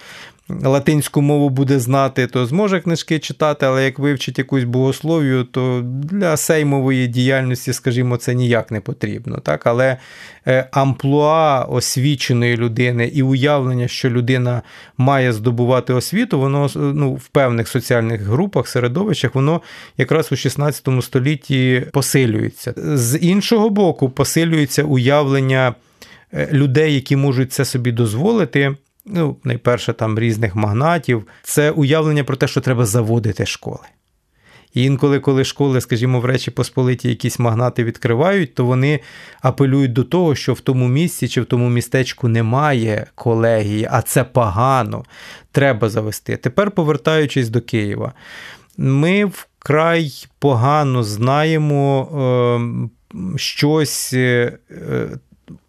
латинську 0.64 1.22
мову 1.22 1.48
буде 1.48 1.80
знати, 1.80 2.26
то 2.26 2.46
зможе 2.46 2.80
книжки 2.80 3.18
читати, 3.18 3.57
але 3.66 3.84
як 3.84 3.98
вивчить 3.98 4.38
якусь 4.38 4.64
богослов'ю, 4.64 5.44
то 5.44 5.82
для 5.84 6.36
сеймової 6.36 7.06
діяльності, 7.06 7.72
скажімо, 7.72 8.16
це 8.16 8.34
ніяк 8.34 8.70
не 8.70 8.80
потрібно. 8.80 9.38
Так? 9.38 9.66
Але 9.66 9.96
е, 10.46 10.68
амплуа 10.72 11.62
освіченої 11.62 12.56
людини 12.56 13.06
і 13.06 13.22
уявлення, 13.22 13.88
що 13.88 14.10
людина 14.10 14.62
має 14.98 15.32
здобувати 15.32 15.92
освіту, 15.92 16.38
воно 16.38 16.70
ну, 16.74 17.14
в 17.14 17.28
певних 17.28 17.68
соціальних 17.68 18.22
групах, 18.22 18.68
середовищах, 18.68 19.34
воно 19.34 19.60
якраз 19.98 20.32
у 20.32 20.36
16 20.36 20.88
столітті 21.00 21.86
посилюється. 21.92 22.74
З 22.76 23.18
іншого 23.18 23.70
боку, 23.70 24.10
посилюється 24.10 24.82
уявлення 24.82 25.74
е, 26.34 26.48
людей, 26.52 26.94
які 26.94 27.16
можуть 27.16 27.52
це 27.52 27.64
собі 27.64 27.92
дозволити 27.92 28.74
ну, 29.08 29.36
найперше, 29.44 29.92
там 29.92 30.18
різних 30.18 30.54
магнатів, 30.54 31.26
це 31.42 31.70
уявлення 31.70 32.24
про 32.24 32.36
те, 32.36 32.48
що 32.48 32.60
треба 32.60 32.86
заводити 32.86 33.46
школи. 33.46 33.86
І 34.74 34.84
інколи, 34.84 35.20
коли 35.20 35.44
школи, 35.44 35.80
скажімо, 35.80 36.20
в 36.20 36.24
Речі 36.24 36.50
Посполиті 36.50 37.08
якісь 37.08 37.38
магнати 37.38 37.84
відкривають, 37.84 38.54
то 38.54 38.64
вони 38.64 39.00
апелюють 39.40 39.92
до 39.92 40.04
того, 40.04 40.34
що 40.34 40.54
в 40.54 40.60
тому 40.60 40.88
місці 40.88 41.28
чи 41.28 41.40
в 41.40 41.44
тому 41.44 41.68
містечку 41.68 42.28
немає 42.28 43.06
колегії, 43.14 43.88
а 43.90 44.02
це 44.02 44.24
погано, 44.24 45.04
треба 45.52 45.88
завести. 45.88 46.36
Тепер, 46.36 46.70
повертаючись 46.70 47.48
до 47.48 47.60
Києва, 47.60 48.12
ми 48.76 49.24
вкрай 49.24 50.26
погано 50.38 51.02
знаємо 51.02 52.88
е, 53.14 53.38
щось. 53.38 54.12
Е, 54.12 54.58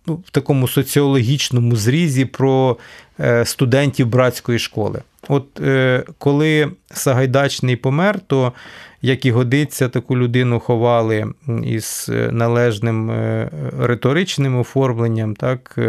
ну, 0.10 0.24
в 0.26 0.32
такому 0.32 0.67
соціологічному 0.67 1.76
зрізі 1.76 2.26
про 2.26 2.78
е, 3.19 3.45
студентів 3.45 4.08
братської 4.08 4.60
школи. 4.60 5.02
От 5.28 5.60
е, 5.60 6.04
коли 6.17 6.72
Сагайдачний 6.91 7.76
помер, 7.76 8.19
то 8.19 8.54
як 9.02 9.26
і 9.26 9.32
годиться, 9.32 9.89
таку 9.89 10.17
людину 10.17 10.60
ховали 10.60 11.26
із 11.63 12.12
належним 12.32 13.12
е, 13.12 13.50
риторичним 13.80 14.60
оформленням, 14.60 15.36
так, 15.36 15.80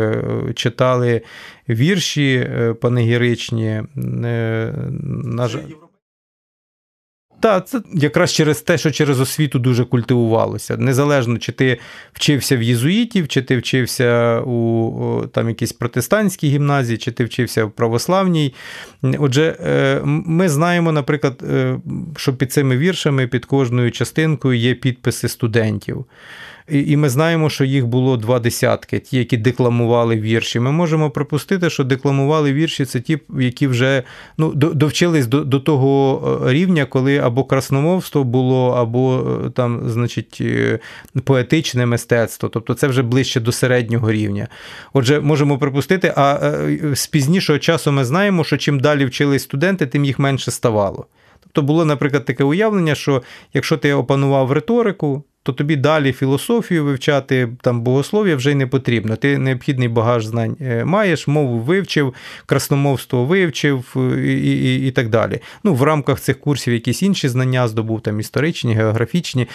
читали 0.55 1.23
вірші 1.69 2.51
панегіричні. 2.81 3.83
На 3.95 5.49
жаль, 5.49 5.61
так, 7.41 7.69
це 7.69 7.81
якраз 7.95 8.33
через 8.33 8.63
те, 8.63 8.79
що 8.79 8.91
через 8.91 9.21
освіту 9.21 9.59
дуже 9.59 9.85
культивувалося. 9.85 10.77
Незалежно, 10.77 11.39
чи 11.39 11.53
ти 11.53 11.79
вчився 12.13 12.57
в 12.57 12.63
єзуїтів, 12.63 13.29
чи 13.29 13.43
ти 13.43 13.57
вчився 13.57 14.41
у 14.41 15.27
там 15.33 15.49
якійсь 15.49 15.73
протестантській 15.73 16.49
гімназії, 16.49 16.99
чи 16.99 17.13
ти 17.13 17.25
вчився 17.25 17.65
в 17.65 17.71
православній. 17.71 18.55
Отже, 19.19 19.57
е, 19.61 20.01
ми 20.05 20.49
знаємо, 20.49 20.93
наприклад, 20.93 21.43
е, 21.51 21.81
що 22.17 22.35
під 22.35 22.53
цими 22.53 22.77
віршами, 22.77 23.27
під 23.27 23.45
кожною 23.45 23.91
частинкою 23.91 24.59
є 24.59 24.75
підписи 24.75 25.29
студентів. 25.29 26.05
І 26.71 26.97
ми 26.97 27.09
знаємо, 27.09 27.51
що 27.51 27.65
їх 27.65 27.87
було 27.87 28.17
два 28.17 28.39
десятки, 28.39 28.99
ті, 28.99 29.19
які 29.19 29.37
декламували 29.37 30.21
вірші. 30.21 30.61
Ми 30.61 30.73
можемо 30.73 31.11
припустити, 31.11 31.71
що 31.71 31.85
декламували 31.85 32.53
вірші 32.53 32.85
це 32.85 33.01
ті, 33.01 33.19
які 33.39 33.67
вже 33.67 34.03
ну, 34.39 34.53
довчились 34.55 35.27
до 35.27 35.45
до 35.45 35.61
того 35.61 36.41
е, 36.47 36.53
рівня, 36.53 36.85
коли 36.85 37.19
або 37.19 37.45
красномовство 37.45 38.25
було, 38.25 38.71
або 38.71 39.27
е, 39.47 39.51
там, 39.51 39.83
значить, 39.87 40.39
е, 40.41 40.79
поетичне 41.25 41.87
мистецтво. 41.87 42.49
Тобто 42.49 42.75
це 42.75 42.87
вже 42.87 43.03
ближче 43.03 43.41
до 43.41 43.53
середнього 43.53 44.13
рівня. 44.13 44.49
Отже, 44.93 45.21
можемо 45.21 45.59
припустити, 45.59 46.13
а 46.17 46.53
з 46.95 47.07
пізнішого 47.07 47.59
часу 47.59 47.93
ми 47.93 48.05
знаємо, 48.05 48.45
що 48.45 48.57
чим 48.57 48.81
далі 48.81 49.05
вчились 49.05 49.43
студенти, 49.43 49.87
тим 49.87 50.05
їх 50.05 50.19
менше 50.19 50.51
ставало. 50.51 51.07
Тобто 51.43 51.63
було, 51.63 51.85
наприклад, 51.85 52.25
таке 52.25 52.45
уявлення, 52.45 52.95
що 52.95 53.23
якщо 53.55 53.77
ти 53.77 53.93
опанував 53.93 54.53
риторику, 54.53 55.25
то 55.43 55.53
тобі 55.53 55.77
далі 55.77 56.13
філософію 56.13 56.85
вивчати, 56.85 57.49
там 57.63 57.81
богослов'я 57.81 58.37
вже 58.37 58.51
й 58.51 58.55
не 58.55 58.67
потрібно. 58.67 59.17
Ти 59.17 59.39
необхідний 59.39 59.89
багаж 59.89 60.27
знань 60.27 60.57
е, 60.61 60.85
маєш, 60.85 61.29
мову 61.29 61.59
вивчив, 61.59 62.15
красномовство 62.47 63.25
вивчив 63.25 63.95
е, 63.97 64.33
і 64.33 64.51
і, 64.51 64.89
і 64.89 64.91
так 64.91 65.09
далі. 65.09 65.41
Ну, 65.65 65.75
В 65.75 65.83
рамках 65.83 66.21
цих 66.21 66.41
курсів 66.41 66.75
якісь 66.75 67.03
інші 67.03 67.29
знання 67.29 67.69
здобув, 67.69 68.01
там 68.01 68.21
історичні, 68.21 68.75
географічні. 68.75 69.49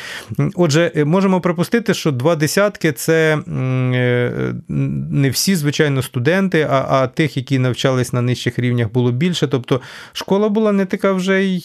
Отже, 0.56 0.92
е, 0.96 1.06
можемо 1.06 1.42
припустити, 1.42 1.94
що 1.94 2.12
два 2.12 2.36
десятки 2.36 2.92
це 2.92 3.38
не 3.48 5.30
всі, 5.30 5.56
звичайно, 5.56 6.02
студенти, 6.02 6.68
а 6.70 6.86
а 6.90 7.08
тих, 7.08 7.38
які 7.38 7.60
навчались 7.60 8.14
на 8.14 8.22
нижчих 8.22 8.60
рівнях, 8.60 8.92
було 8.92 9.12
більше. 9.12 9.48
Тобто 9.48 9.82
школа 10.14 10.50
була 10.50 10.72
не 10.72 10.86
така 10.86 11.14
вже 11.14 11.44
й 11.44 11.64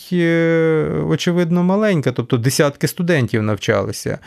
очевидно 1.08 1.62
маленька, 1.62 2.12
тобто 2.12 2.36
десятки 2.36 2.88
студентів 2.88 3.42
навчалися. 3.42 4.18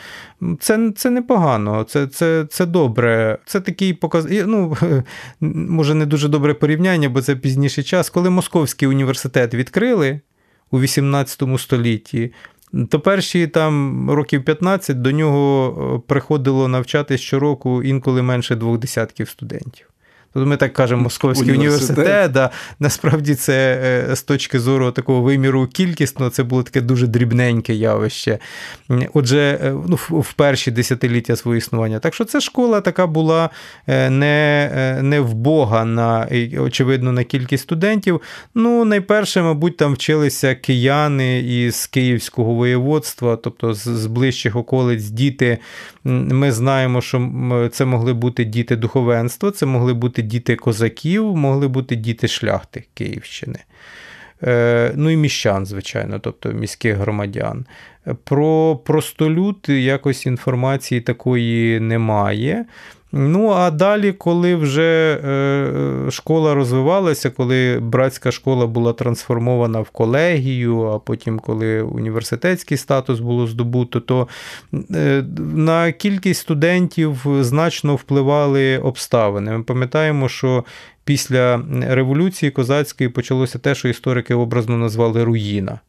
Це 0.60 0.92
це 0.96 1.10
непогано, 1.10 1.84
це 1.84 2.06
це, 2.06 2.46
це 2.50 2.66
добре. 2.66 3.38
Це 3.46 3.60
такий 3.60 3.92
показ. 3.92 4.26
Ну, 4.30 4.76
може, 5.40 5.94
не 5.94 6.06
дуже 6.06 6.28
добре 6.28 6.54
порівняння, 6.54 7.08
бо 7.08 7.22
це 7.22 7.36
пізніший 7.36 7.84
час. 7.84 8.10
Коли 8.10 8.30
Московський 8.30 8.88
університет 8.88 9.54
відкрили 9.54 10.20
у 10.70 10.80
18 10.80 11.42
столітті. 11.58 12.32
То 12.88 13.00
перші 13.00 13.46
там 13.46 14.10
років 14.10 14.44
15 14.44 15.02
до 15.02 15.12
нього 15.12 16.02
приходило 16.06 16.68
навчатись 16.68 17.20
щороку 17.20 17.82
інколи 17.82 18.22
менше 18.22 18.56
двох 18.56 18.78
десятків 18.78 19.28
студентів. 19.28 19.93
Тобто 20.34 20.48
ми 20.48 20.56
так 20.56 20.72
кажемо, 20.72 21.02
Московський 21.02 21.52
університет. 21.52 21.98
університет 21.98 22.32
да, 22.32 22.50
Насправді 22.80 23.34
це 23.34 23.80
е, 24.10 24.16
з 24.16 24.22
точки 24.22 24.60
зору 24.60 24.90
такого 24.90 25.22
виміру 25.22 25.66
кількісно, 25.66 26.30
це 26.30 26.42
було 26.42 26.62
таке 26.62 26.80
дуже 26.80 27.06
дрібненьке 27.06 27.74
явище. 27.74 28.38
Отже, 29.12 29.58
е, 29.64 29.74
ну, 29.88 29.98
в 30.20 30.32
перші 30.32 30.70
десятиліття 30.70 31.36
свого 31.36 31.56
існування. 31.56 31.98
Так 31.98 32.14
що 32.14 32.24
ця 32.24 32.40
школа 32.40 32.80
така 32.80 33.06
була 33.06 33.50
е, 33.86 34.10
не 34.10 34.98
не 35.02 35.20
вбога 35.20 35.84
на, 35.84 36.28
очевидно, 36.58 37.12
на 37.12 37.24
кількість 37.24 37.62
студентів. 37.62 38.20
Ну, 38.54 38.84
найперше, 38.84 39.42
мабуть, 39.42 39.76
там 39.76 39.94
вчилися 39.94 40.54
кияни 40.54 41.38
із 41.38 41.86
Київського 41.86 42.54
воєводства, 42.54 43.36
тобто 43.36 43.74
з 43.74 44.06
ближчих 44.06 44.56
околиць 44.56 45.04
діти. 45.04 45.58
Ми 46.04 46.52
знаємо, 46.52 47.00
що 47.00 47.30
це 47.72 47.84
могли 47.84 48.12
бути 48.12 48.44
діти 48.44 48.76
духовенства, 48.76 49.50
це 49.50 49.66
могли 49.66 49.94
бути 49.94 50.23
діти 50.24 50.56
козаків, 50.56 51.36
могли 51.36 51.68
бути 51.68 51.96
діти 51.96 52.28
шляхти 52.28 52.84
Київщини. 52.94 53.58
Е, 54.42 54.92
ну 54.94 55.10
і 55.10 55.16
міщан, 55.16 55.66
звичайно, 55.66 56.18
тобто 56.18 56.52
міських 56.52 56.96
громадян. 56.96 57.66
Про 58.24 58.76
простолюд 58.76 59.66
якось 59.68 60.26
інформації 60.26 61.00
такої 61.00 61.80
немає. 61.80 62.64
Ну, 63.16 63.48
а 63.48 63.70
далі, 63.70 64.12
коли 64.12 64.54
вже 64.54 65.20
е, 65.24 66.10
школа 66.10 66.54
розвивалася, 66.54 67.30
коли 67.30 67.78
братська 67.80 68.32
школа 68.32 68.66
була 68.66 68.92
трансформована 68.92 69.80
в 69.80 69.90
колегію, 69.90 70.82
а 70.82 70.98
потім, 70.98 71.38
коли 71.38 71.82
університетський 71.82 72.76
статус 72.76 73.20
було 73.20 73.46
здобуто, 73.46 74.00
то 74.00 74.28
е, 74.94 75.24
на 75.54 75.92
кількість 75.92 76.40
студентів 76.40 77.26
значно 77.40 77.94
впливали 77.94 78.78
обставини. 78.78 79.52
Ми 79.52 79.62
пам'ятаємо, 79.62 80.28
що 80.28 80.64
після 81.04 81.62
революції 81.88 82.50
козацької 82.50 83.10
почалося 83.10 83.58
те, 83.58 83.74
що 83.74 83.88
історики 83.88 84.34
образно 84.34 84.78
назвали 84.78 85.24
руїна 85.24 85.80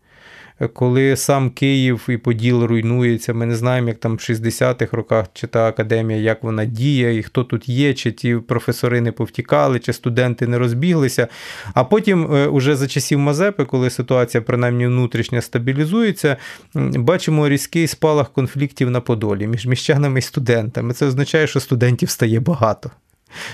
коли 0.74 1.15
сам 1.15 1.50
Київ 1.50 2.06
і 2.10 2.18
Поділ 2.18 2.63
руйнується, 2.63 3.34
ми 3.34 3.46
не 3.46 3.56
знаємо, 3.56 3.88
як 3.88 3.98
там 3.98 4.15
в 4.15 4.20
60-х 4.20 4.98
роках 4.98 5.26
чи 5.34 5.48
та 5.48 5.68
академія, 5.68 6.20
як 6.20 6.44
вона 6.44 6.65
діє, 6.65 7.18
і 7.18 7.24
хто 7.24 7.44
тут 7.44 7.70
є, 7.70 7.94
чи 7.94 8.12
ті 8.12 8.36
професори 8.36 9.02
не 9.02 9.12
повтікали, 9.12 9.80
чи 9.80 9.94
студенти 9.94 10.48
не 10.48 10.58
розбіглися. 10.58 11.28
А 11.74 11.84
потім, 11.84 12.36
е, 12.36 12.48
уже 12.48 12.76
за 12.76 12.88
часів 12.88 13.20
Мазепи, 13.20 13.65
коли 13.65 13.89
ситуація 13.89 14.41
принаймні 14.41 14.88
внутрішня 14.88 15.41
стабілізується, 15.41 16.38
бачимо 16.96 17.50
різкий 17.50 17.88
спалах 17.88 18.34
конфліктів 18.34 18.89
на 18.89 19.02
Подолі 19.02 19.48
між 19.48 19.65
міщанами 19.65 20.20
і 20.20 20.22
студентами. 20.22 20.94
Це 20.94 21.06
означає, 21.06 21.48
що 21.48 21.60
студентів 21.60 22.10
стає 22.10 22.39
багато 22.39 22.91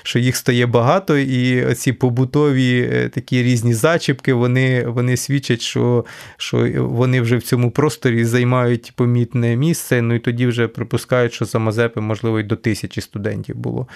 що 0.04 0.20
їх 0.20 0.36
стає 0.36 0.66
багато, 0.66 1.18
і 1.18 1.74
ці 1.76 1.94
побутові 1.94 2.90
е, 2.94 3.10
такі 3.10 3.44
різні 3.44 3.74
зачіпки, 3.74 4.34
вони 4.34 4.86
вони 4.88 5.18
свідчать, 5.18 5.62
що 5.62 6.06
що 6.38 6.70
вони 6.78 7.22
вже 7.22 7.38
в 7.38 7.42
цьому 7.42 7.72
просторі 7.72 8.26
займають 8.26 8.94
помітне 8.96 9.56
місце. 9.56 10.02
Ну 10.02 10.14
і 10.14 10.20
тоді 10.20 10.48
вже 10.48 10.68
припускають, 10.68 11.34
що 11.34 11.46
за 11.46 11.60
Мазепи, 11.60 12.02
можливо, 12.02 12.40
й 12.40 12.44
до 12.44 12.56
тисячі 12.56 13.02
студентів 13.02 13.56
було. 13.56 13.88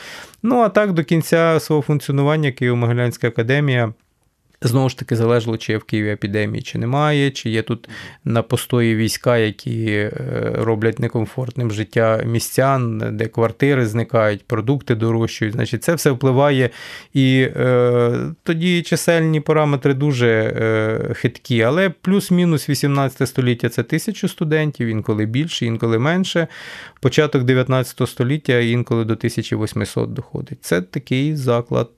Ну 0.44 0.60
а 0.60 0.70
так 0.70 0.94
до 0.94 1.04
кінця 1.04 1.60
свого 1.60 1.82
функціонування 1.82 2.50
Києво-Могилянська 2.50 3.28
академія. 3.28 3.94
Знову 4.68 4.90
ж 4.90 4.98
таки, 4.98 5.16
залежало, 5.16 5.58
чи 5.58 5.72
є 5.72 5.78
в 5.78 5.84
Києві 5.84 6.10
епідемії, 6.10 6.62
чи 6.62 6.78
немає, 6.78 7.32
чи 7.32 7.50
є 7.50 7.62
тут 7.62 7.90
на 8.26 8.42
постої 8.42 8.96
війська, 8.96 9.38
які 9.38 9.86
е, 9.88 10.12
роблять 10.54 11.00
некомфортним 11.00 11.72
життя 11.72 12.24
містян, 12.26 13.04
де 13.12 13.28
квартири 13.28 13.86
зникають, 13.86 14.48
продукти 14.48 14.96
дорожчають. 14.96 15.56
Значить, 15.56 15.84
це 15.84 15.96
все 15.96 16.12
впливає. 16.12 16.70
І 17.14 17.48
е, 17.56 18.12
тоді 18.44 18.82
чисельні 18.82 19.40
параметри 19.40 19.94
дуже 19.94 20.28
е, 20.30 21.14
хиткі, 21.14 21.62
але 21.62 21.90
плюс-мінус 21.90 22.70
18 22.70 23.30
століття 23.30 23.70
це 23.70 23.84
тисячу 23.84 24.28
студентів, 24.28 24.88
інколи 24.88 25.26
більше, 25.26 25.66
інколи 25.66 26.00
менше. 26.00 26.48
Початок 27.02 27.44
19 27.44 28.10
століття 28.10 28.60
інколи 28.60 29.06
до 29.06 29.14
1800 29.14 30.14
доходить. 30.14 30.58
Це 30.62 30.82
такий 30.82 31.36
заклад 31.36 31.90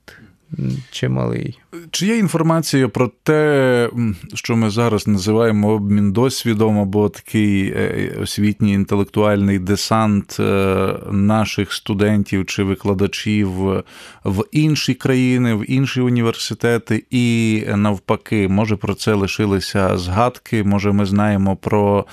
чималий. 0.90 1.58
Чи 1.90 2.06
є 2.06 2.16
інформація 2.16 2.88
про 2.88 3.10
те, 3.22 3.90
що 4.34 4.56
ми 4.56 4.70
зараз 4.70 5.06
називаємо 5.06 5.68
обмін 5.68 6.12
досвідом, 6.12 6.78
або 6.78 7.08
такий 7.08 7.72
е, 7.76 8.18
освітній 8.22 8.72
інтелектуальний 8.72 9.58
десант 9.58 10.36
е, 10.40 10.94
наших 11.10 11.72
студентів 11.72 12.46
чи 12.46 12.62
викладачів 12.62 13.50
в 14.24 14.44
інші 14.52 14.94
країни, 14.94 15.54
в 15.54 15.70
інші 15.70 16.00
університети, 16.00 17.04
і 17.10 17.64
навпаки, 17.74 18.48
може 18.48 18.76
про 18.76 18.94
це 18.94 19.14
лишилися 19.14 19.98
згадки? 19.98 20.64
Може, 20.64 20.92
ми 20.92 21.06
знаємо 21.06 21.56
про 21.56 22.06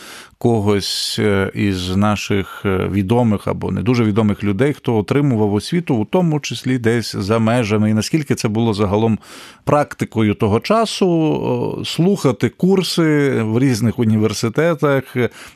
когось 0.46 1.20
е, 1.20 1.52
із 1.56 1.96
наших 1.96 2.62
відомих 2.66 3.48
або 3.48 3.72
не 3.72 3.82
дуже 3.82 4.04
відомих 4.04 4.44
людей, 4.44 4.74
хто 4.74 4.98
отримував 4.98 5.54
освіту, 5.54 5.96
у 5.96 6.06
тому 6.06 6.40
числі 6.40 6.78
десь 6.78 7.16
за 7.16 7.40
межами, 7.40 7.90
і 7.90 7.94
наскільки 7.94 8.36
це 8.36 8.48
було 8.48 8.74
загалом 8.74 9.20
практикою 9.64 10.34
того 10.34 10.60
часу 10.60 11.82
слухати 11.86 12.50
курси 12.50 13.42
в 13.42 13.60
різних 13.60 14.00
університетах. 14.00 15.04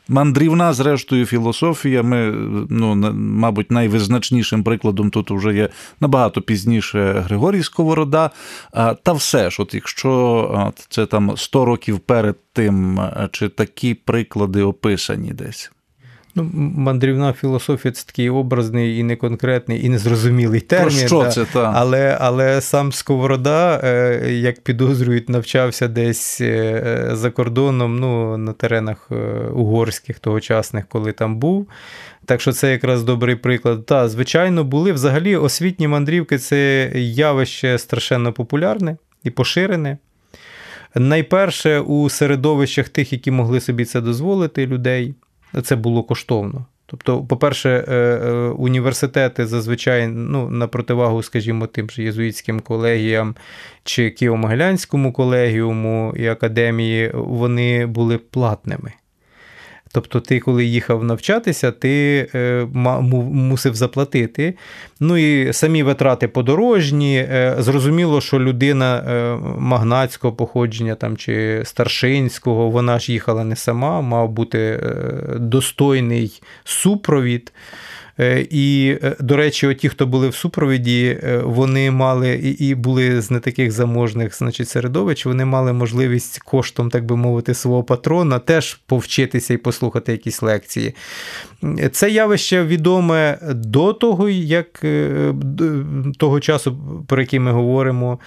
Мандрівна, 0.07 0.73
зрештою, 0.73 1.25
філософія. 1.25 2.03
Ми, 2.03 2.33
ну, 2.69 2.95
мабуть, 3.15 3.71
найвизначнішим 3.71 4.63
прикладом 4.63 5.09
тут 5.09 5.31
вже 5.31 5.53
є 5.53 5.69
набагато 5.99 6.41
пізніше 6.41 7.23
Григорій 7.27 7.63
Сковорода. 7.63 8.29
Та 9.03 9.13
все 9.13 9.49
ж, 9.49 9.61
от 9.61 9.73
якщо 9.73 10.73
це 10.89 11.05
там 11.05 11.37
100 11.37 11.65
років 11.65 11.99
перед 11.99 12.35
тим, 12.59 12.99
чи 13.31 13.49
такі 13.49 13.93
приклади 13.93 14.61
описані 14.61 15.31
десь. 15.33 15.71
Ну, 16.35 16.49
Мандрівна 16.53 17.33
філософія 17.33 17.91
це 17.91 18.05
такий 18.05 18.29
образний 18.29 18.97
і 18.99 19.03
неконкретний, 19.03 19.85
і 19.85 19.89
незрозумілий 19.89 20.61
термін. 20.61 20.97
Про 20.97 21.07
що 21.07 21.23
да? 21.23 21.29
це, 21.29 21.45
та? 21.45 21.71
Але 21.75 22.17
але 22.21 22.61
сам 22.61 22.91
Сковорода, 22.91 23.81
е, 23.83 24.31
як 24.31 24.63
підозрюють, 24.63 25.29
навчався 25.29 25.87
десь 25.87 26.41
е, 26.41 27.09
за 27.11 27.31
кордоном, 27.31 27.99
ну, 27.99 28.37
на 28.37 28.53
теренах 28.53 29.07
е, 29.11 29.15
угорських 29.53 30.19
тогочасних, 30.19 30.87
коли 30.87 31.11
там 31.11 31.39
був. 31.39 31.67
Так 32.25 32.41
що 32.41 32.51
це 32.51 32.71
якраз 32.71 33.03
добрий 33.03 33.35
приклад. 33.35 33.85
Так, 33.85 34.09
звичайно, 34.09 34.63
були. 34.63 34.91
Взагалі, 34.91 35.35
освітні 35.35 35.87
мандрівки 35.87 36.37
це 36.37 36.91
явище 36.95 37.77
страшенно 37.77 38.33
популярне 38.33 38.97
і 39.23 39.29
поширене. 39.29 39.97
Найперше 40.95 41.79
у 41.79 42.09
середовищах 42.09 42.89
тих, 42.89 43.13
які 43.13 43.31
могли 43.31 43.59
собі 43.59 43.85
це 43.85 44.01
дозволити, 44.01 44.67
людей 44.67 45.15
це 45.63 45.75
було 45.75 46.03
коштовно. 46.03 46.65
Тобто, 46.85 47.23
по-перше, 47.23 47.85
е, 47.87 47.93
е, 47.93 48.31
університети 48.49 49.47
зазвичай 49.47 50.07
ну, 50.07 50.49
на 50.49 50.67
противагу, 50.67 51.23
скажімо, 51.23 51.67
тим 51.67 51.89
же 51.89 52.03
єзуїтським 52.03 52.59
колегіям 52.59 53.35
чи 53.83 54.09
Києво-Могилянському 54.09 55.11
колегіуму 55.11 56.13
і 56.17 56.27
академії, 56.27 57.11
вони 57.13 57.85
були 57.85 58.17
платними. 58.17 58.93
Тобто, 59.91 60.19
ти, 60.19 60.39
коли 60.39 60.65
їхав 60.65 61.03
навчатися, 61.03 61.71
ти 61.71 62.27
е, 62.35 62.67
мусив 62.73 63.75
заплатити. 63.75 64.53
Ну 64.99 65.17
і 65.17 65.53
самі 65.53 65.83
витрати 65.83 66.27
подорожні. 66.27 67.17
Е, 67.17 67.55
зрозуміло, 67.59 68.21
що 68.21 68.39
людина 68.39 68.97
е, 68.97 69.35
магнатського 69.57 70.33
походження 70.33 70.95
там, 70.95 71.17
чи 71.17 71.61
старшинського, 71.65 72.69
вона 72.69 72.99
ж 72.99 73.11
їхала 73.11 73.43
не 73.43 73.55
сама, 73.55 74.01
мав 74.01 74.29
бути 74.29 74.79
достойний 75.35 76.41
супровід. 76.63 77.53
Е, 78.19 78.47
і, 78.49 78.97
е, 79.03 79.15
до 79.19 79.35
речі, 79.35 79.75
ті, 79.75 79.89
хто 79.89 80.07
були 80.07 80.29
в 80.29 80.35
супровіді, 80.35 81.19
е, 81.23 81.37
вони 81.37 81.91
мали 81.91 82.33
і 82.59 82.75
були 82.75 83.21
з 83.21 83.31
не 83.31 83.39
таких 83.39 83.71
заможних 83.71 84.37
значить, 84.37 84.69
середовищ, 84.69 85.25
вони 85.25 85.45
мали 85.45 85.73
можливість 85.73 86.39
коштом, 86.39 86.89
так 86.89 87.05
би 87.05 87.15
мовити, 87.15 87.53
свого 87.53 87.83
патрона 87.83 88.39
теж 88.39 88.73
повчитися 88.85 89.53
і 89.53 89.57
послухати 89.57 90.11
якісь 90.11 90.41
лекції. 90.41 90.95
Це 91.91 92.09
явище 92.09 92.63
відоме 92.63 93.39
до 93.55 93.93
того, 93.93 94.29
як 94.29 94.85
того 96.17 96.39
часу, 96.39 96.77
про 97.07 97.21
який 97.21 97.39
ми 97.39 97.51
говоримо. 97.51 98.19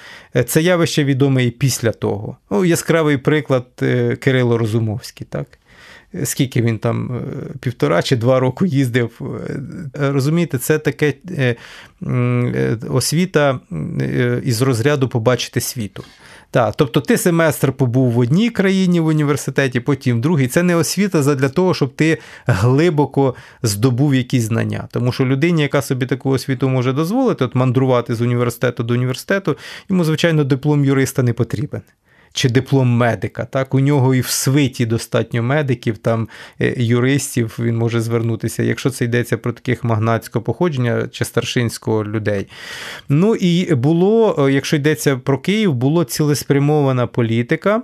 Це 0.47 0.63
явище 0.63 1.05
відоме 1.05 1.45
і 1.45 1.51
після 1.51 1.93
того. 1.93 2.37
Ну, 2.51 2.65
Яскравий 2.65 3.17
приклад 3.17 3.67
Кирило 4.21 4.59
Розумовський. 4.59 5.27
так? 5.31 5.47
Скільки 6.25 6.63
він 6.63 6.79
там 6.79 7.17
е, 7.17 7.21
півтора 7.61 8.03
чи 8.03 8.17
два 8.17 8.41
роки 8.41 8.67
їздив. 8.67 9.21
Е, 10.01 10.13
розумієте, 10.13 10.59
це 10.59 10.79
таке 10.79 11.15
е, 11.31 11.57
освіта 12.91 13.61
із 14.45 14.63
розряду 14.63 15.09
побачити 15.09 15.61
світу. 15.61 16.05
Так, 16.51 16.75
тобто 16.77 17.01
ти 17.01 17.19
семестр 17.19 17.73
побув 17.73 18.11
в 18.11 18.19
одній 18.19 18.51
країні 18.51 19.01
в 19.01 19.07
університеті, 19.07 19.81
потім 19.81 20.19
в 20.19 20.21
другій. 20.21 20.47
Це 20.47 20.63
не 20.63 20.77
освіта 20.77 21.35
для 21.35 21.49
того, 21.49 21.75
щоб 21.75 21.95
ти 21.95 22.19
глибоко 22.47 23.35
здобув 23.63 24.15
якісь 24.15 24.43
знання. 24.43 24.89
Тому 24.91 25.13
що 25.13 25.27
людині, 25.27 25.63
яка 25.63 25.83
собі 25.83 26.07
таку 26.07 26.31
освіту 26.31 26.69
може 26.69 26.93
дозволити, 26.93 27.45
от 27.45 27.55
мандрувати 27.55 28.15
з 28.15 28.21
університету 28.21 28.83
до 28.83 28.95
університету, 28.95 29.57
йому, 29.89 30.05
звичайно, 30.05 30.45
диплом 30.45 30.85
юриста 30.85 31.23
не 31.23 31.33
потрібен 31.33 31.83
чи 32.33 32.49
диплом 32.49 32.89
медика. 32.89 33.45
Так, 33.45 33.75
У 33.75 33.81
нього 33.81 34.15
і 34.15 34.21
в 34.21 34.27
свиті 34.27 34.87
достатньо 34.87 35.43
медиків, 35.43 35.99
там 35.99 36.29
е, 36.61 36.75
юристів 36.77 37.57
він 37.59 37.77
може 37.77 38.01
звернутися, 38.01 38.63
якщо 38.63 38.91
це 38.91 39.05
йдеться 39.05 39.39
про 39.39 39.53
таких 39.53 39.85
магнатського 39.85 40.43
походження 40.43 41.09
чи 41.13 41.25
старшинського 41.25 42.05
людей. 42.05 42.47
Ну 43.09 43.35
і 43.35 43.75
було, 43.75 44.47
е, 44.49 44.53
якщо 44.53 44.77
йдеться 44.77 45.17
про 45.17 45.39
Київ, 45.39 45.75
було 45.75 46.05
цілеспрямована 46.05 47.07
політика. 47.07 47.83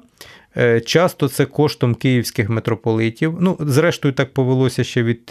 Е, 0.56 0.80
часто 0.80 1.28
це 1.28 1.44
коштом 1.44 1.94
київських 1.94 2.48
митрополитів. 2.48 3.36
Ну, 3.40 3.56
зрештою, 3.60 4.14
так 4.14 4.34
повелося 4.34 4.84
ще 4.84 5.02
від 5.02 5.28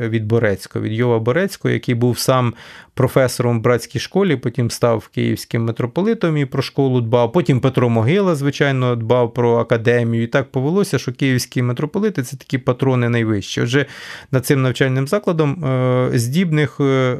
від 0.00 0.26
Борецького, 0.26 0.84
від 0.84 0.92
Йова 0.92 1.18
Борецького, 1.18 1.74
який 1.74 1.94
був 1.94 2.18
сам 2.18 2.54
професором 2.94 3.58
в 3.58 3.62
братській 3.62 3.98
школі, 3.98 4.36
потім 4.36 4.70
став 4.70 5.08
київським 5.08 5.64
митрополитом 5.64 6.36
і 6.36 6.44
про 6.44 6.62
школу 6.62 7.00
дбав. 7.00 7.32
Потім 7.32 7.60
Петро 7.60 7.88
Могила, 7.88 8.34
звичайно, 8.34 8.96
дбав 8.96 9.34
про 9.34 9.56
академію. 9.56 10.22
І 10.22 10.26
так 10.26 10.50
повелося, 10.50 10.98
що 10.98 11.12
київські 11.12 11.62
митрополити 11.62 12.22
це 12.22 12.36
такі 12.36 12.58
патрони 12.58 13.08
найвищі. 13.08 13.60
Отже, 13.60 13.86
над 14.30 14.46
цим 14.46 14.62
навчальним 14.62 15.08
закладом 15.08 15.64
е, 15.64 16.10
здібних 16.14 16.80
е, 16.80 17.16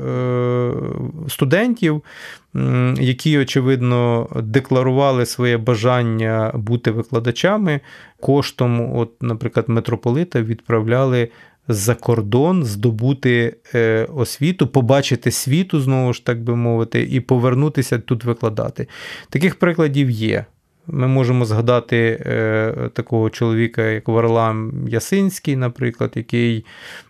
студентів. 1.29 2.03
Які, 3.01 3.39
очевидно, 3.39 4.29
декларували 4.43 5.27
своє 5.27 5.59
бажання 5.59 6.53
бути 6.55 6.91
викладачами, 6.91 7.81
коштом, 8.21 8.97
от, 8.97 9.23
наприклад, 9.23 9.69
митрополита 9.69 10.43
відправляли 10.43 11.29
за 11.69 11.95
кордон, 11.95 12.65
здобути 12.65 13.57
е, 13.75 14.05
освіту, 14.15 14.67
побачити 14.67 15.31
світу, 15.31 15.81
знову 15.81 16.13
ж 16.13 16.25
так 16.25 16.43
би 16.43 16.57
мовити, 16.57 17.03
і 17.11 17.21
повернутися 17.21 17.99
тут 17.99 18.25
викладати. 18.25 18.89
Таких 19.31 19.59
прикладів 19.59 20.11
є. 20.11 20.45
Ми 20.87 21.07
можемо 21.07 21.45
згадати 21.45 22.23
е, 22.27 22.91
такого 22.93 23.31
чоловіка, 23.31 23.83
як 23.83 24.09
Варлам 24.09 24.73
Ясинський, 24.89 25.57
наприклад, 25.57 26.13
який 26.15 26.65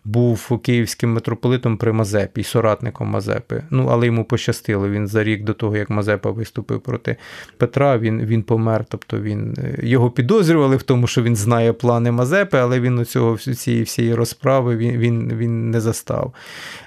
був 0.04 0.58
київським 0.62 1.12
митрополитом 1.12 1.76
при 1.76 1.92
Мазепі, 1.92 2.42
соратником 2.42 3.08
Мазепи. 3.08 3.62
Ну, 3.70 3.88
але 3.90 4.06
йому 4.06 4.24
пощастило. 4.24 4.88
Він 4.88 5.06
за 5.06 5.24
рік 5.24 5.44
до 5.44 5.54
того, 5.54 5.76
як 5.76 5.90
Мазепа 5.90 6.30
виступив 6.30 6.80
проти 6.80 7.16
Петра, 7.56 7.98
він 7.98 8.20
він 8.20 8.42
помер. 8.42 8.84
Тобто 8.88 9.20
він 9.20 9.56
е, 9.58 9.78
його 9.82 10.10
підозрювали 10.10 10.76
в 10.76 10.82
тому, 10.82 11.06
що 11.06 11.22
він 11.22 11.36
знає 11.36 11.72
плани 11.72 12.10
Мазепи, 12.10 12.58
але 12.58 12.80
він 12.80 12.98
у 12.98 13.04
цього 13.04 13.38
цієї 13.38 13.82
всієї 13.82 14.14
розправи 14.14 14.76
він, 14.76 14.96
він, 14.96 15.32
він 15.36 15.70
не 15.70 15.80
застав. 15.80 16.34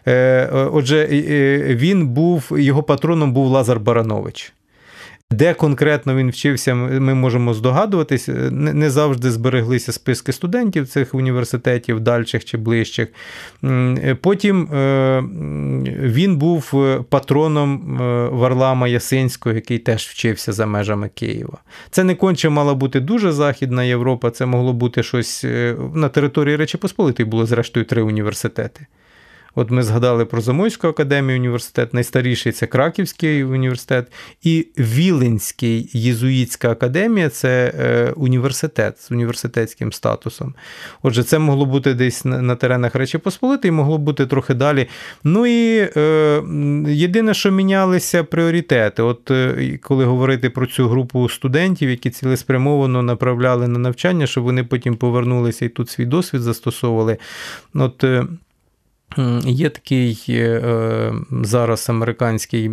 Е, 0.08 0.50
Отже, 0.52 1.08
він 1.70 2.08
був, 2.08 2.52
його 2.58 2.84
патроном 2.84 3.34
був 3.34 3.48
Лазар 3.48 3.80
Баранович. 3.80 4.54
Де 5.34 5.54
конкретно 5.54 6.16
він 6.16 6.30
вчився, 6.30 6.76
ми 6.76 7.14
можемо 7.14 7.54
здогадуватись. 7.54 8.30
Не 8.52 8.90
завжди 8.90 9.32
збереглися 9.32 9.92
списки 9.92 10.32
студентів 10.32 10.88
цих 10.88 11.14
університетів, 11.14 12.00
дальших 12.00 12.46
чи 12.46 12.58
ближчих. 12.58 13.08
Потім 14.22 14.74
е, 14.74 15.24
він 16.00 16.38
був 16.38 16.74
патроном 17.10 17.98
е, 18.02 18.30
Варлама 18.30 18.88
Ясинського, 18.88 19.56
який 19.56 19.80
теж 19.80 20.04
вчився 20.04 20.54
за 20.54 20.66
межами 20.66 21.10
Києва. 21.10 21.58
Це 21.90 22.04
не 22.04 22.16
конче 22.16 22.50
мала 22.50 22.74
бути 22.74 23.00
дуже 23.00 23.32
Західна 23.32 23.84
Європа, 23.84 24.32
це 24.32 24.46
могло 24.46 24.74
бути 24.74 25.04
щось 25.04 25.44
е, 25.44 25.76
на 25.94 26.10
території 26.10 26.56
Речі 26.56 26.78
Посполитої 26.78 27.30
було, 27.30 27.46
зрештою, 27.46 27.86
три 27.86 28.02
університети. 28.02 28.88
От 29.56 29.72
ми 29.72 29.84
згадали 29.84 30.26
про 30.26 30.42
Замойську 30.42 30.88
академію 30.88 31.40
університет, 31.40 31.94
найстаріший 31.94 32.52
це 32.52 32.68
Краківський 32.68 33.44
університет, 33.44 34.12
і 34.44 34.68
Віленський 34.78 35.90
єзуїтська 35.94 36.72
академія 36.72 37.30
це 37.30 37.74
е, 37.80 38.14
університет 38.16 39.02
з 39.02 39.12
університетським 39.12 39.94
статусом. 39.94 40.54
Отже, 41.02 41.24
це 41.24 41.40
могло 41.40 41.66
бути 41.66 41.94
десь 41.94 42.26
на 42.26 42.56
теренах 42.56 42.96
Речі 42.96 43.18
Посполитої, 43.18 43.72
могло 43.72 43.98
бути 43.98 44.26
трохи 44.26 44.54
далі. 44.54 44.88
Ну 45.24 45.46
і 45.46 45.90
е, 45.98 46.42
єдине, 46.88 47.34
що 47.34 47.52
мінялися 47.52 48.24
пріоритети. 48.24 49.04
От 49.04 49.32
е, 49.32 49.80
коли 49.82 50.06
говорити 50.06 50.50
про 50.50 50.66
цю 50.66 50.88
групу 50.88 51.30
студентів, 51.30 51.90
які 51.90 52.10
цілеспрямовано 52.10 53.02
направляли 53.04 53.68
на 53.68 53.80
навчання, 53.80 54.28
щоб 54.28 54.44
вони 54.44 54.64
потім 54.64 54.96
повернулися 54.96 55.66
і 55.66 55.70
тут 55.70 55.90
свій 55.90 56.06
досвід 56.06 56.42
застосовували. 56.42 57.18
От 57.74 58.04
е, 58.04 58.26
Є 59.46 59.70
такий 59.70 60.26
е, 60.30 61.14
зараз 61.32 61.90
американський 61.90 62.72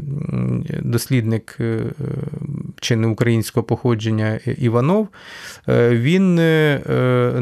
дослідник 0.82 1.56
е, 1.60 1.80
чи 2.80 2.96
не 2.96 3.06
українського 3.06 3.64
походження 3.64 4.40
Іванов. 4.58 5.08
Е, 5.68 5.90
він, 5.90 6.34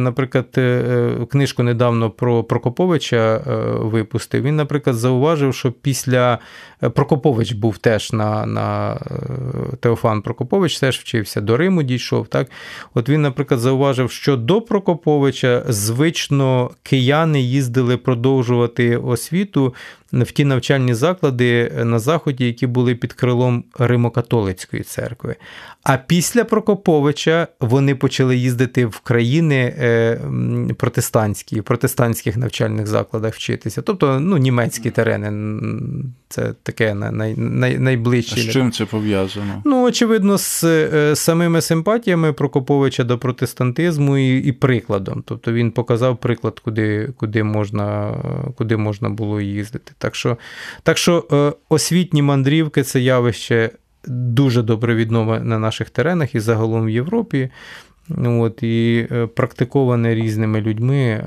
наприклад, 0.03 0.47
книжку 1.31 1.63
недавно 1.63 2.11
про 2.11 2.45
Прокоповича 2.45 3.41
випустив. 3.81 4.43
Він, 4.43 4.57
наприклад, 4.57 4.97
зауважив, 4.97 5.55
що 5.55 5.73
після 5.73 6.39
Прокопович 6.95 7.53
був 7.53 7.79
теж 7.79 8.13
на 8.13 8.47
на 8.47 8.99
Теофан 9.81 10.23
Прокопович 10.23 10.79
теж 10.79 10.99
вчився, 10.99 11.41
до 11.41 11.57
Риму 11.57 11.83
дійшов. 11.83 12.27
Так? 12.27 12.51
От 12.95 13.09
він, 13.09 13.23
наприклад, 13.23 13.61
зауважив, 13.61 14.11
що 14.11 14.37
до 14.37 14.61
Прокоповича 14.61 15.65
звично 15.69 16.71
кияни 16.83 17.41
їздили 17.41 17.97
продовжувати 17.97 18.88
освіту 18.97 19.75
в 20.13 20.31
ті 20.33 20.45
навчальні 20.45 20.95
заклади 20.95 21.73
на 21.85 21.99
Заході, 21.99 22.47
які 22.47 22.67
були 22.67 22.95
під 22.95 23.13
крилом 23.13 23.65
Римокатолицької 23.79 24.83
церкви. 24.83 25.37
А 25.83 25.97
після 25.97 26.45
Прокоповича 26.45 27.49
вони 27.61 27.95
почали 27.95 28.37
їздити 28.37 28.87
в 28.87 28.99
країни 28.99 29.75
е, 29.79 30.21
протестантські, 30.77 31.61
в 31.61 31.65
протестантських 31.65 32.37
навчальних 32.37 32.87
закладах 32.87 33.35
вчитися. 33.35 33.83
Тобто 33.83 34.21
ну, 34.21 34.37
німецькі 34.37 34.91
терени 34.91 35.33
це 36.29 36.53
таке 36.63 36.95
най, 36.95 37.35
най, 37.37 37.79
найближче. 37.79 38.35
А 38.39 38.39
З 38.39 38.49
чим 38.49 38.73
це 38.73 38.85
пов'язано? 38.85 39.63
Ну, 39.65 39.85
очевидно, 39.85 40.39
з 40.39 40.65
е, 40.65 41.17
самими 41.17 41.61
симпатіями 41.61 42.33
Прокоповича 42.33 43.05
до 43.05 43.19
протестантизму 43.19 44.19
і 44.19 44.39
і 44.39 44.53
прикладом. 44.53 45.23
Тобто 45.27 45.53
він 45.53 45.71
показав 45.71 46.17
приклад, 46.17 46.61
куди 46.61 47.13
куди, 47.17 47.43
можна 47.43 48.15
куди 48.57 48.77
можна 48.77 49.09
було 49.09 49.41
їздити. 49.41 49.93
Так 49.99 50.15
що, 50.15 50.39
так 50.83 50.99
що 50.99 51.27
е, 51.33 51.53
освітні 51.69 52.23
мандрівки 52.23 52.83
це 52.83 53.01
явище 53.01 53.71
дуже 54.07 54.63
добре 54.63 54.95
відоме 54.95 55.41
на 55.41 55.59
наших 55.59 55.91
теренах 55.91 56.35
і 56.35 56.41
загалом 56.41 56.87
в 56.87 56.91
Європі. 56.91 57.51
От, 58.25 58.63
І 58.63 59.07
е, 59.11 59.27
практиковане 59.27 60.15
різними 60.15 60.61
людьми 60.61 60.97
е, 60.97 61.25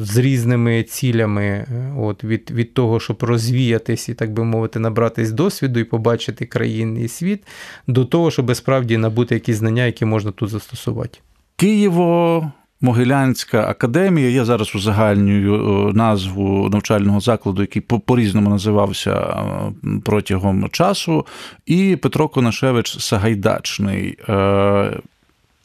з 0.00 0.16
різними 0.16 0.82
цілями, 0.82 1.66
от, 1.98 2.24
від 2.24 2.50
від 2.50 2.74
того, 2.74 3.00
щоб 3.00 3.22
розвіятись 3.22 4.08
і, 4.08 4.14
так 4.14 4.32
би 4.32 4.44
мовити, 4.44 4.78
набратись 4.78 5.32
досвіду 5.32 5.80
і 5.80 5.84
побачити 5.84 6.46
країни 6.46 7.02
і 7.02 7.08
світ, 7.08 7.46
до 7.86 8.04
того, 8.04 8.30
щоб 8.30 8.56
справді 8.56 8.96
набути 8.96 9.34
якісь 9.34 9.56
знання, 9.56 9.86
які 9.86 10.04
можна 10.04 10.32
тут 10.32 10.48
застосувати. 10.48 11.18
Києво 11.56 12.52
Могилянська 12.80 13.68
академія. 13.68 14.30
Я 14.30 14.44
зараз 14.44 14.74
узагальнюю 14.74 15.54
е, 15.88 15.92
назву 15.92 16.68
навчального 16.68 17.20
закладу, 17.20 17.62
який 17.62 17.82
по-різному 17.82 18.50
називався 18.50 19.12
е, 19.12 19.72
протягом 20.04 20.68
часу, 20.70 21.26
і 21.66 21.96
Петро 21.96 22.28
Конашевич 22.28 22.98
Сагайдачний. 22.98 24.18
Е, 24.28 25.00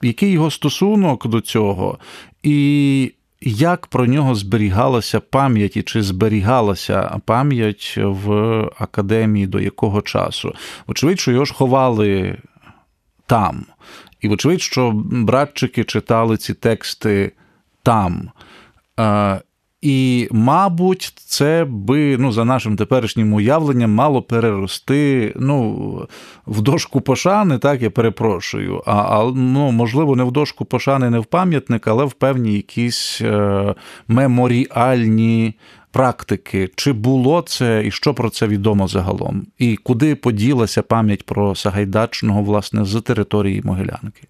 який 0.01 0.31
його 0.31 0.51
стосунок 0.51 1.27
до 1.27 1.41
цього? 1.41 1.97
І 2.43 3.11
як 3.41 3.87
про 3.87 4.05
нього 4.05 4.35
зберігалася 4.35 5.19
пам'ять 5.19 5.77
і 5.77 5.83
чи 5.83 6.01
зберігалася 6.03 7.19
пам'ять 7.25 7.93
в 7.97 8.31
академії 8.79 9.47
до 9.47 9.59
якого 9.59 10.01
часу? 10.01 10.53
Очевидь, 10.87 11.19
що 11.19 11.31
його 11.31 11.45
ж 11.45 11.53
ховали 11.53 12.37
там. 13.25 13.65
І, 14.21 14.27
вочевидь, 14.27 14.61
що 14.61 14.91
братчики 15.05 15.83
читали 15.83 16.37
ці 16.37 16.53
тексти 16.53 17.31
там. 17.83 18.29
І, 19.81 20.27
мабуть, 20.31 21.13
це 21.15 21.65
би, 21.69 22.17
ну, 22.17 22.31
за 22.31 22.45
нашим 22.45 22.75
теперішнім 22.75 23.33
уявленням, 23.33 23.91
мало 23.91 24.21
перерости 24.21 25.33
ну, 25.35 26.07
в 26.47 26.61
дошку 26.61 27.01
пошани, 27.01 27.57
так, 27.57 27.81
я 27.81 27.89
перепрошую. 27.89 28.83
А, 28.85 28.93
а 28.93 29.31
ну, 29.35 29.71
можливо, 29.71 30.15
не 30.15 30.23
в 30.23 30.31
дошку 30.31 30.65
пошани, 30.65 31.09
не 31.09 31.19
в 31.19 31.25
пам'ятник, 31.25 31.87
але 31.87 32.05
в 32.05 32.13
певні 32.13 32.53
якісь 32.53 33.21
е, 33.21 33.75
меморіальні 34.07 35.55
практики, 35.91 36.69
чи 36.75 36.93
було 36.93 37.41
це 37.41 37.83
і 37.85 37.91
що 37.91 38.13
про 38.13 38.29
це 38.29 38.47
відомо 38.47 38.87
загалом? 38.87 39.47
І 39.57 39.75
куди 39.75 40.15
поділася 40.15 40.81
пам'ять 40.81 41.25
про 41.25 41.55
Сагайдачного, 41.55 42.43
власне, 42.43 42.85
з 42.85 43.01
території 43.01 43.61
Могилянки? 43.63 44.27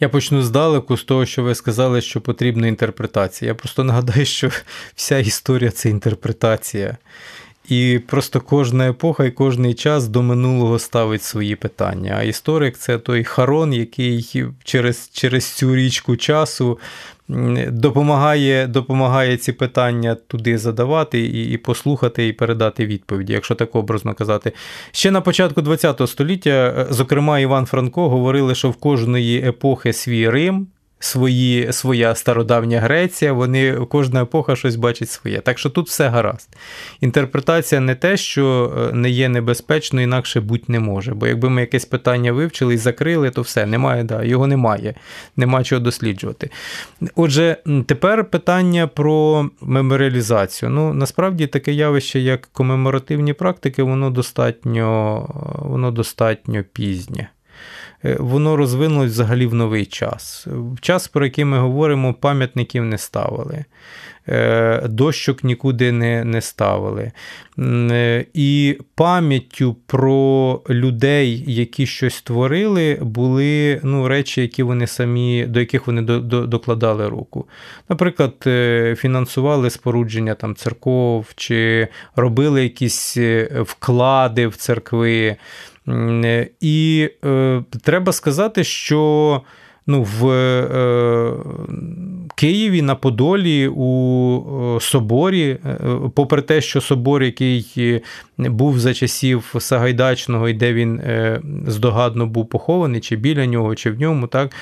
Я 0.00 0.08
почну 0.08 0.42
здалеку 0.42 0.96
з 0.96 1.04
того, 1.04 1.26
що 1.26 1.42
ви 1.42 1.54
сказали, 1.54 2.00
що 2.00 2.20
потрібна 2.20 2.66
інтерпретація. 2.66 3.50
Я 3.50 3.54
просто 3.54 3.84
нагадаю, 3.84 4.26
що 4.26 4.50
вся 4.94 5.18
історія 5.18 5.70
це 5.70 5.90
інтерпретація. 5.90 6.96
І 7.68 8.00
просто 8.06 8.40
кожна 8.40 8.88
епоха 8.88 9.24
і 9.24 9.30
кожний 9.30 9.74
час 9.74 10.08
до 10.08 10.22
минулого 10.22 10.78
ставить 10.78 11.22
свої 11.22 11.56
питання. 11.56 12.16
А 12.18 12.22
історик 12.22 12.78
це 12.78 12.98
той 12.98 13.24
харон, 13.24 13.72
який 13.72 14.44
через 14.64 15.10
через 15.12 15.44
цю 15.44 15.76
річку 15.76 16.16
часу 16.16 16.78
допомагає 17.68 18.66
допомагає 18.66 19.36
ці 19.36 19.52
питання 19.52 20.14
туди 20.14 20.58
задавати 20.58 21.20
і 21.20 21.52
і 21.52 21.56
послухати, 21.56 22.28
і 22.28 22.32
передати 22.32 22.86
відповіді, 22.86 23.32
якщо 23.32 23.54
так 23.54 23.76
образно 23.76 24.14
казати. 24.14 24.52
Ще 24.90 25.10
на 25.10 25.20
початку 25.20 25.62
ХХ 25.62 26.06
століття, 26.06 26.50
е, 26.50 26.86
зокрема, 26.90 27.38
Іван 27.38 27.66
Франко 27.66 28.08
говорили, 28.08 28.54
що 28.54 28.70
в 28.70 28.76
кожної 28.76 29.48
епохи 29.48 29.92
свій 29.92 30.30
Рим 30.30 30.66
свої, 31.06 31.72
своя 31.72 32.14
стародавня 32.14 32.80
Греція, 32.80 33.32
вони 33.32 33.72
кожна 33.88 34.22
епоха 34.22 34.56
щось 34.56 34.76
бачить 34.76 35.10
своє. 35.10 35.40
Так 35.40 35.58
що 35.58 35.70
тут 35.70 35.88
все 35.88 36.08
гаразд. 36.08 36.56
Інтерпретація 37.00 37.80
не 37.80 37.94
те, 37.94 38.16
що 38.16 38.72
е, 38.78 38.92
не 38.92 39.10
є 39.10 39.28
небезпечно, 39.28 40.02
інакше 40.02 40.40
будь 40.40 40.68
не 40.68 40.80
може. 40.80 41.14
Бо 41.14 41.26
якби 41.26 41.50
ми 41.50 41.60
якесь 41.60 41.84
питання 41.84 42.32
вивчили 42.32 42.74
і 42.74 42.78
закрили, 42.78 43.30
то 43.30 43.42
все, 43.42 43.66
немає, 43.66 44.04
да, 44.04 44.24
його 44.24 44.46
немає, 44.46 44.94
нема 45.36 45.64
чого 45.64 45.80
досліджувати. 45.80 46.50
Отже, 47.14 47.56
тепер 47.86 48.24
питання 48.24 48.86
про 48.86 49.50
меморіалізацію. 49.60 50.70
Ну, 50.70 50.94
насправді 50.94 51.46
таке 51.46 51.72
явище, 51.72 52.20
як 52.20 52.48
комеморативні 52.52 53.32
практики, 53.32 53.82
воно 53.82 54.10
достатньо, 54.10 55.26
воно 55.58 55.90
достатньо 55.90 56.64
пізнє. 56.72 57.28
Е, 58.04 58.16
воно 58.20 58.56
розвинулось 58.56 59.10
взагалі 59.10 59.46
в 59.46 59.54
новий 59.54 59.86
час. 59.86 60.46
В 60.50 60.80
час, 60.80 61.08
про 61.08 61.24
який 61.24 61.44
ми 61.44 61.58
говоримо, 61.58 62.14
пам'ятників 62.14 62.84
не 62.84 62.98
ставили. 62.98 63.64
Е, 64.28 64.82
дощок 64.88 65.44
нікуди 65.44 65.92
не 65.92 66.24
не 66.24 66.40
ставили. 66.40 67.12
Е, 67.58 68.24
і 68.34 68.78
пам'яттю 68.94 69.76
про 69.86 70.60
людей, 70.70 71.44
які 71.46 71.86
щось 71.86 72.22
творили, 72.22 72.98
були 73.00 73.80
ну, 73.82 74.08
речі, 74.08 74.40
які 74.40 74.62
вони 74.62 74.86
самі, 74.86 75.46
до 75.46 75.60
яких 75.60 75.86
вони 75.86 76.02
до, 76.02 76.20
до, 76.20 76.46
докладали 76.46 77.08
руку. 77.08 77.48
Наприклад, 77.88 78.34
фінансували 78.98 79.70
спорудження 79.70 80.34
там, 80.34 80.54
церков, 80.54 81.26
чи 81.36 81.88
робили 82.16 82.62
якісь 82.62 83.16
вклади 83.64 84.46
в 84.46 84.56
церкви. 84.56 85.36
І 86.60 87.08
е, 87.24 87.64
треба 87.82 88.12
сказати, 88.12 88.64
що 88.64 89.42
ну, 89.86 90.02
в 90.02 90.30
е, 90.30 91.32
Києві 92.34 92.82
на 92.82 92.94
Подолі 92.94 93.68
у 93.68 94.78
соборі, 94.80 95.58
е, 95.64 95.78
попри 96.14 96.42
те, 96.42 96.60
що 96.60 96.80
собор, 96.80 97.22
який 97.22 98.02
був 98.38 98.78
за 98.78 98.94
часів 98.94 99.54
Сагайдачного, 99.58 100.48
і 100.48 100.52
де 100.52 100.72
він 100.72 101.00
е, 101.00 101.40
здогадно 101.66 102.26
був 102.26 102.48
похований, 102.48 103.00
чи 103.00 103.16
біля 103.16 103.46
нього, 103.46 103.74
чи 103.74 103.90
в 103.90 104.00
ньому, 104.00 104.26
так, 104.26 104.52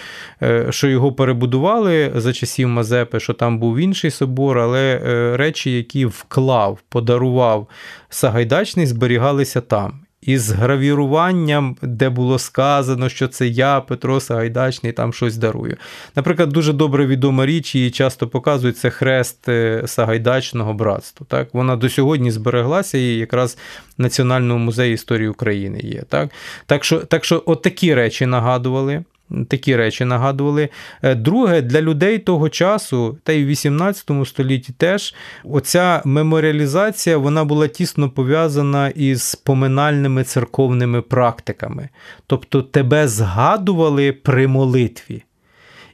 е, 0.42 0.66
що 0.70 0.88
його 0.88 1.12
перебудували 1.12 2.12
за 2.14 2.32
часів 2.32 2.68
Мазепи, 2.68 3.20
що 3.20 3.32
там 3.32 3.58
був 3.58 3.78
інший 3.78 4.10
собор, 4.10 4.58
але 4.58 5.00
речі, 5.36 5.76
які 5.76 6.06
вклав, 6.06 6.78
подарував 6.88 7.68
Сагайдачний, 8.08 8.86
зберігалися 8.86 9.60
там 9.60 10.03
із 10.26 10.50
гравіруванням, 10.50 11.76
де 11.82 12.08
було 12.08 12.38
сказано, 12.38 13.08
що 13.08 13.28
це 13.28 13.46
я, 13.46 13.80
Петро 13.80 14.20
Сагайдачний, 14.20 14.92
там 14.92 15.12
щось 15.12 15.36
дарую. 15.36 15.76
Наприклад, 16.16 16.48
дуже 16.48 16.72
добре 16.72 17.06
відома 17.06 17.46
річ, 17.46 17.74
її 17.74 17.90
часто 17.90 18.28
показують, 18.28 18.78
це 18.78 18.90
хрест 18.90 19.48
е, 19.48 19.82
Сагайдачного 19.86 20.74
братства. 20.74 21.26
Так? 21.30 21.48
Вона 21.52 21.76
до 21.76 21.88
сьогодні 21.88 22.30
збереглася 22.30 22.98
і 22.98 23.16
якраз 23.16 23.58
в 23.98 24.02
Національному 24.02 24.64
музеї 24.64 24.94
історії 24.94 25.28
України 25.28 25.80
є. 25.80 26.02
Так, 26.08 26.30
так 26.66 26.84
що, 26.84 26.98
так 26.98 27.24
що 27.24 27.42
от 27.46 27.62
такі 27.62 27.94
речі 27.94 28.26
нагадували. 28.26 29.04
Такі 29.48 29.76
речі 29.76 30.04
нагадували. 30.04 30.68
Е, 31.02 31.14
друге, 31.14 31.62
для 31.62 31.80
людей 31.80 32.18
того 32.18 32.48
часу, 32.48 33.18
та 33.22 33.32
й 33.32 33.44
в 33.44 33.46
18 33.46 34.10
столітті 34.24 34.72
теж 34.72 35.14
оця 35.44 36.02
меморіалізація 36.04 37.16
вона 37.16 37.44
була 37.44 37.68
тісно 37.68 38.10
пов'язана 38.10 38.88
із 38.88 39.34
поминальними 39.34 40.24
церковними 40.24 41.02
практиками. 41.02 41.88
Тобто 42.26 42.62
тебе 42.62 43.08
згадували 43.08 44.12
при 44.12 44.48
молитві. 44.48 45.22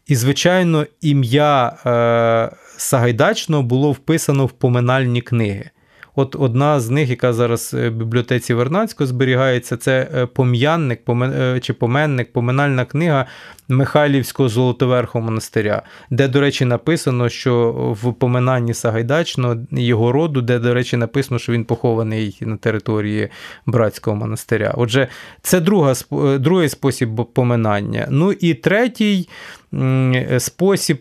І, 0.06 0.16
звичайно, 0.16 0.86
ім'я 1.00 1.76
е, 1.86 2.56
Сагайдачного 2.76 3.62
було 3.62 3.92
вписано 3.92 4.46
в 4.46 4.50
поминальні 4.50 5.20
книги. 5.20 5.70
От 6.20 6.36
одна 6.38 6.80
з 6.80 6.90
них, 6.90 7.10
яка 7.10 7.32
зараз 7.32 7.74
в 7.74 7.90
бібліотеці 7.90 8.54
Вернадського 8.54 9.06
зберігається, 9.08 9.76
це 9.76 10.08
е, 10.14 10.26
пом'янник 10.26 11.00
е, 11.08 11.60
чи 11.60 11.72
поменник, 11.72 12.32
поминальна 12.32 12.84
книга 12.84 13.26
Михайлівського 13.68 14.48
Золотоверхого 14.48 15.24
монастиря, 15.24 15.82
де, 16.10 16.28
до 16.28 16.40
речі, 16.40 16.64
написано, 16.64 17.28
що 17.28 17.70
в 18.02 18.14
поминанні 18.14 18.74
Сагайдачного 18.74 19.56
його 19.70 20.12
роду, 20.12 20.42
де, 20.42 20.58
до 20.58 20.74
речі, 20.74 20.96
написано, 20.96 21.38
що 21.38 21.52
він 21.52 21.64
похований 21.64 22.38
на 22.40 22.56
території 22.56 23.28
братського 23.66 24.16
монастиря. 24.16 24.74
Отже, 24.76 25.08
це 25.42 25.60
друга, 25.60 25.94
е, 26.12 26.38
другий 26.38 26.68
спосіб 26.68 27.08
поминання. 27.34 28.06
Ну 28.10 28.32
і 28.32 28.54
третій. 28.54 29.28
Спосіб 30.38 31.00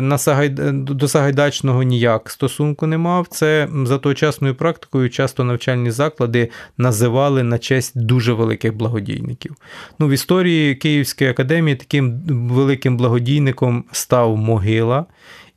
на 0.00 0.18
Сагай... 0.18 0.48
до 0.72 1.08
Сагайдачного 1.08 1.82
ніяк 1.82 2.30
стосунку 2.30 2.86
не 2.86 2.98
мав. 2.98 3.26
Це 3.26 3.68
за 3.84 3.98
тогочасною 3.98 4.54
практикою 4.54 5.10
часто 5.10 5.44
навчальні 5.44 5.90
заклади 5.90 6.48
називали 6.78 7.42
на 7.42 7.58
честь 7.58 8.04
дуже 8.04 8.32
великих 8.32 8.76
благодійників. 8.76 9.56
Ну, 9.98 10.08
В 10.08 10.10
історії 10.10 10.74
Київської 10.74 11.30
академії 11.30 11.76
таким 11.76 12.20
великим 12.28 12.96
благодійником 12.96 13.84
став 13.92 14.36
могила. 14.36 15.06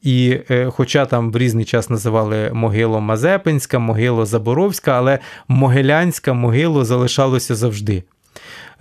І 0.04 0.40
е, 0.50 0.70
хоча 0.70 1.06
там 1.06 1.32
в 1.32 1.38
різний 1.38 1.66
час 1.66 1.90
називали 1.90 2.52
могило 2.54 3.02
Мазепинська, 3.02 3.80
могило 3.80 4.26
Заборовська, 4.26 4.92
але 4.92 5.20
Могилянська 5.48 6.34
могило 6.34 6.86
залишалося 6.86 7.56
завжди. 7.56 8.04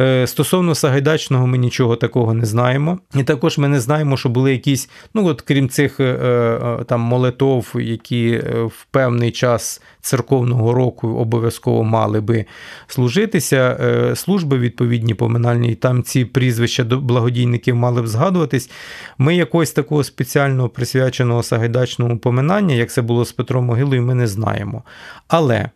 Е, 0.01 0.27
стосовно 0.27 0.75
Сагайдачного, 0.75 1.47
ми 1.47 1.59
нічого 1.59 1.97
такого 1.97 2.35
не 2.35 2.47
знаємо. 2.47 2.99
І 3.15 3.23
також 3.23 3.59
ми 3.59 3.69
не 3.69 3.81
знаємо, 3.81 4.17
що 4.17 4.29
були 4.29 4.53
якісь, 4.53 4.91
ну 5.15 5.27
от 5.27 5.41
крім 5.41 5.69
цих 5.69 6.01
е, 6.01 6.05
е, 6.05 6.85
там 6.85 7.01
молитов, 7.01 7.73
які 7.75 8.43
в 8.67 8.85
певний 8.91 9.31
час 9.31 9.83
церковного 10.01 10.73
року 10.73 11.09
обов'язково 11.09 11.85
мали 11.85 12.21
би 12.21 12.45
служитися. 12.87 13.79
Служби 14.15 14.59
відповідні 14.59 15.15
поминальні, 15.15 15.73
і 15.73 15.75
там 15.75 16.03
ці 16.03 16.25
прізвища 16.25 16.85
благодійників 16.85 17.77
мали 17.77 18.03
б 18.03 18.07
згадуватись. 18.07 18.71
Ми 19.19 19.37
якогось 19.37 19.73
такого 19.73 20.05
спеціального 20.05 20.69
присвяченого 20.69 21.43
Сагайдачному 21.43 22.19
поминання, 22.19 22.75
як 22.75 22.93
це 22.93 23.03
було 23.03 23.25
з 23.25 23.33
Петром 23.33 23.65
Могилою, 23.65 24.03
ми 24.03 24.15
не 24.15 24.27
знаємо. 24.27 24.83
Але. 25.29 25.71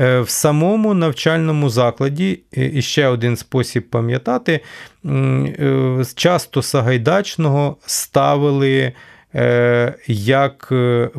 Е, 0.00 0.20
в 0.20 0.28
самому 0.28 0.94
навчальному 0.94 1.70
закладі, 1.70 2.40
і 2.52 2.82
ще 2.82 3.06
один 3.06 3.36
спосіб 3.36 3.90
пам'ятати, 3.90 4.60
е, 5.04 6.04
часто 6.14 6.62
Сагайдачного 6.62 7.76
ставили 7.86 8.92
е, 9.34 9.94
як 10.06 10.72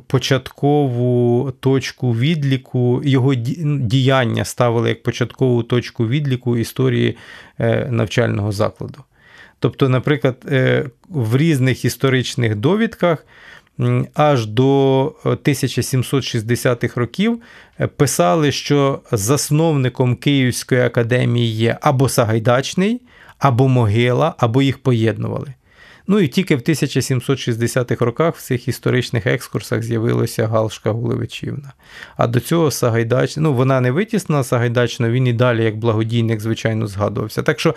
початкову 0.08 1.52
точку 1.60 2.16
відліку, 2.16 3.02
його 3.06 3.34
діяння 3.80 4.46
ставили 4.46 4.90
як 4.90 5.04
початкову 5.04 5.64
точку 5.64 6.08
відліку 6.08 6.58
історії 6.58 7.18
навчального 7.90 8.52
закладу. 8.52 9.04
Тобто, 9.60 9.90
наприклад, 9.90 10.36
в 11.10 11.38
різних 11.38 11.86
історичних 11.86 12.56
довідках 12.56 13.26
аж 14.14 14.46
до 14.46 15.06
1760-х 15.26 16.98
е, 16.98 17.00
років 17.00 17.42
е, 17.80 17.88
писали, 17.88 18.52
що 18.52 19.00
засновником 19.12 20.16
Київської 20.16 20.82
академії 20.82 21.52
є 21.52 21.78
або 21.82 22.10
Сагайдачний, 22.10 23.02
або 23.40 23.68
Могила, 23.68 24.36
або 24.38 24.62
їх 24.62 24.78
поєднували. 24.78 25.54
Ну 26.08 26.20
і 26.20 26.28
тільки 26.28 26.56
в 26.56 26.60
1760-х 26.60 28.06
роках 28.06 28.36
в 28.36 28.42
цих 28.42 28.68
історичних 28.68 29.28
екскурсах 29.28 29.84
з'явилася 29.84 30.48
Галшка 30.48 30.92
Гулевичівна. 30.92 31.74
А 32.18 32.28
до 32.28 32.40
цього 32.40 32.72
Сагайдач, 32.72 33.38
ну 33.38 33.54
вона 33.54 33.82
не 33.82 33.92
витіснена 33.92 34.44
Сагайдачна, 34.44 35.10
він 35.10 35.28
і 35.28 35.34
далі, 35.34 35.64
як 35.64 35.78
благодійник, 35.78 36.42
звичайно, 36.42 36.88
згадувався. 36.88 37.44
Так 37.44 37.60
що 37.60 37.76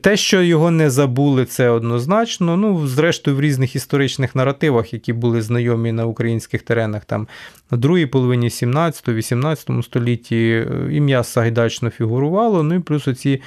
те, 0.00 0.16
що 0.16 0.42
його 0.42 0.70
не 0.70 0.90
забули, 0.90 1.44
це 1.44 1.68
однозначно. 1.68 2.56
Ну, 2.56 2.86
зрештою, 2.86 3.36
в 3.36 3.40
різних 3.40 3.76
історичних 3.76 4.34
наративах, 4.34 4.92
які 4.92 5.12
були 5.12 5.42
знайомі 5.42 5.92
на 5.92 6.06
українських 6.06 6.62
теренах, 6.62 7.04
там 7.04 7.28
на 7.70 7.78
другій 7.78 8.06
половині 8.06 8.48
17-18 8.48 9.82
столітті 9.82 10.36
е, 10.36 10.88
ім'я 10.92 11.22
Сагайдачно 11.22 11.90
фігурувало. 11.90 12.62
Ну 12.62 12.74
і 12.74 12.78
плюс 12.78 13.08
оці 13.08 13.42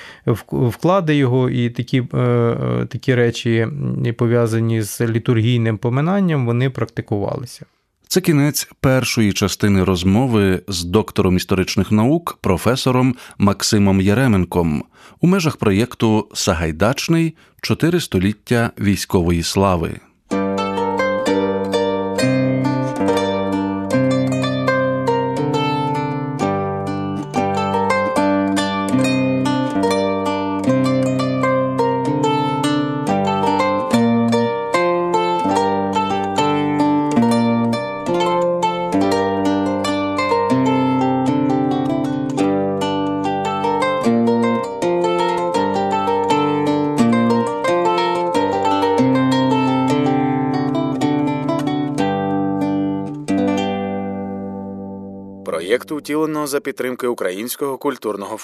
вклади 0.52 1.16
його 1.16 1.50
і 1.50 1.70
такі, 1.70 2.04
е, 2.14 2.18
е, 2.18 2.86
такі 2.90 3.16
речі 3.16 3.68
пов'язані 4.12 4.82
з 4.82 5.01
літургійним 5.01 5.78
поминанням, 5.78 6.45
вони 6.45 6.70
практикувалися. 6.70 7.66
Це 8.07 8.22
кінець 8.22 8.70
першої 8.80 9.34
частини 9.34 9.84
розмови 9.84 10.62
з 10.68 10.84
доктором 10.84 11.38
історичних 11.38 11.91
наук, 11.91 12.38
професором 12.41 13.16
Максимом 13.38 14.01
Яременком 14.01 14.84
у 15.22 15.28
межах 15.28 15.57
проєкту 15.57 16.28
Сагайдачний 16.34 17.36
чотири 17.62 17.99
століття 17.99 18.72
військової 18.80 19.43
слави. 19.43 19.99
За 56.52 56.60
підтримки 56.60 57.08
Українського 57.08 57.78
культурного 57.78 58.38
фонду. 58.38 58.41